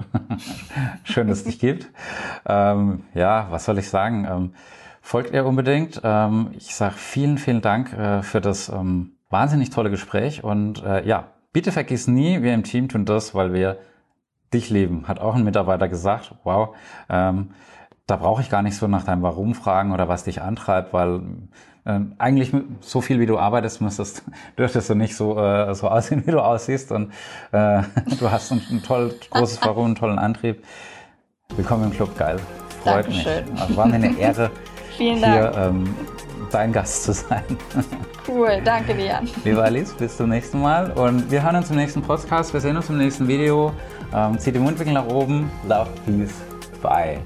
Schön, 1.03 1.27
dass 1.27 1.39
es 1.39 1.43
dich 1.45 1.59
gibt. 1.59 1.89
Ähm, 2.47 3.03
ja, 3.13 3.47
was 3.49 3.65
soll 3.65 3.77
ich 3.79 3.89
sagen? 3.89 4.27
Ähm, 4.29 4.53
folgt 5.01 5.33
ihr 5.33 5.45
unbedingt. 5.45 6.01
Ähm, 6.03 6.51
ich 6.57 6.75
sage 6.75 6.95
vielen, 6.95 7.37
vielen 7.37 7.61
Dank 7.61 7.93
äh, 7.93 8.21
für 8.21 8.41
das 8.41 8.69
ähm, 8.69 9.13
wahnsinnig 9.29 9.69
tolle 9.69 9.89
Gespräch 9.89 10.43
und 10.43 10.83
äh, 10.83 11.05
ja, 11.07 11.27
bitte 11.53 11.71
vergiss 11.71 12.07
nie, 12.07 12.41
wir 12.41 12.53
im 12.53 12.63
Team 12.63 12.89
tun 12.89 13.05
das, 13.05 13.35
weil 13.35 13.53
wir 13.53 13.77
dich 14.53 14.69
lieben, 14.69 15.07
hat 15.07 15.19
auch 15.19 15.35
ein 15.35 15.43
Mitarbeiter 15.43 15.87
gesagt. 15.87 16.35
Wow, 16.43 16.75
ähm, 17.09 17.51
da 18.07 18.15
brauche 18.15 18.41
ich 18.41 18.49
gar 18.49 18.63
nicht 18.63 18.75
so 18.75 18.87
nach 18.87 19.03
deinem 19.03 19.21
Warum 19.21 19.53
fragen 19.53 19.91
oder 19.93 20.07
was 20.07 20.23
dich 20.23 20.41
antreibt, 20.41 20.93
weil 20.93 21.21
äh, 21.85 21.99
eigentlich 22.17 22.51
so 22.81 23.01
viel 23.01 23.19
wie 23.19 23.27
du 23.27 23.37
arbeitest, 23.37 23.81
müsstest, 23.81 24.23
dürftest 24.57 24.89
du 24.89 24.95
nicht 24.95 25.15
so, 25.15 25.39
äh, 25.39 25.73
so 25.75 25.87
aussehen, 25.89 26.25
wie 26.25 26.31
du 26.31 26.39
aussiehst 26.39 26.91
und 26.91 27.11
äh, 27.51 27.83
du 28.19 28.31
hast 28.31 28.51
ein, 28.51 28.61
ein 28.71 28.83
toll, 28.83 29.13
großes 29.29 29.59
Warum, 29.63 29.85
einen 29.87 29.95
tollen 29.95 30.19
Antrieb. 30.19 30.63
Willkommen 31.55 31.85
im 31.85 31.91
Club, 31.91 32.15
geil. 32.17 32.37
Freut 32.83 33.05
Dankeschön. 33.05 33.51
mich. 33.51 33.61
Also 33.61 33.77
war 33.77 33.85
mir 33.87 33.95
eine 33.95 34.17
Ehre, 34.17 34.51
Vielen 34.97 35.21
Dank. 35.21 35.33
hier 35.55 35.61
ähm, 35.61 35.95
dein 36.51 36.71
Gast 36.71 37.03
zu 37.03 37.13
sein. 37.13 37.43
Cool, 38.27 38.61
danke 38.63 38.93
dir. 38.93 39.21
Liebe 39.43 39.63
Alice, 39.63 39.91
bis 39.93 40.15
zum 40.15 40.29
nächsten 40.29 40.61
Mal 40.61 40.91
und 40.91 41.31
wir 41.31 41.41
hören 41.41 41.55
uns 41.55 41.71
im 41.71 41.77
nächsten 41.77 42.03
Podcast. 42.03 42.53
Wir 42.53 42.61
sehen 42.61 42.77
uns 42.77 42.87
im 42.87 42.99
nächsten 42.99 43.27
Video. 43.27 43.73
Ähm, 44.13 44.37
zieht 44.37 44.53
die 44.53 44.59
Mundwinkel 44.59 44.93
nach 44.93 45.07
oben. 45.07 45.49
Love, 45.67 45.89
Peace, 46.05 46.35
Bye. 46.83 47.17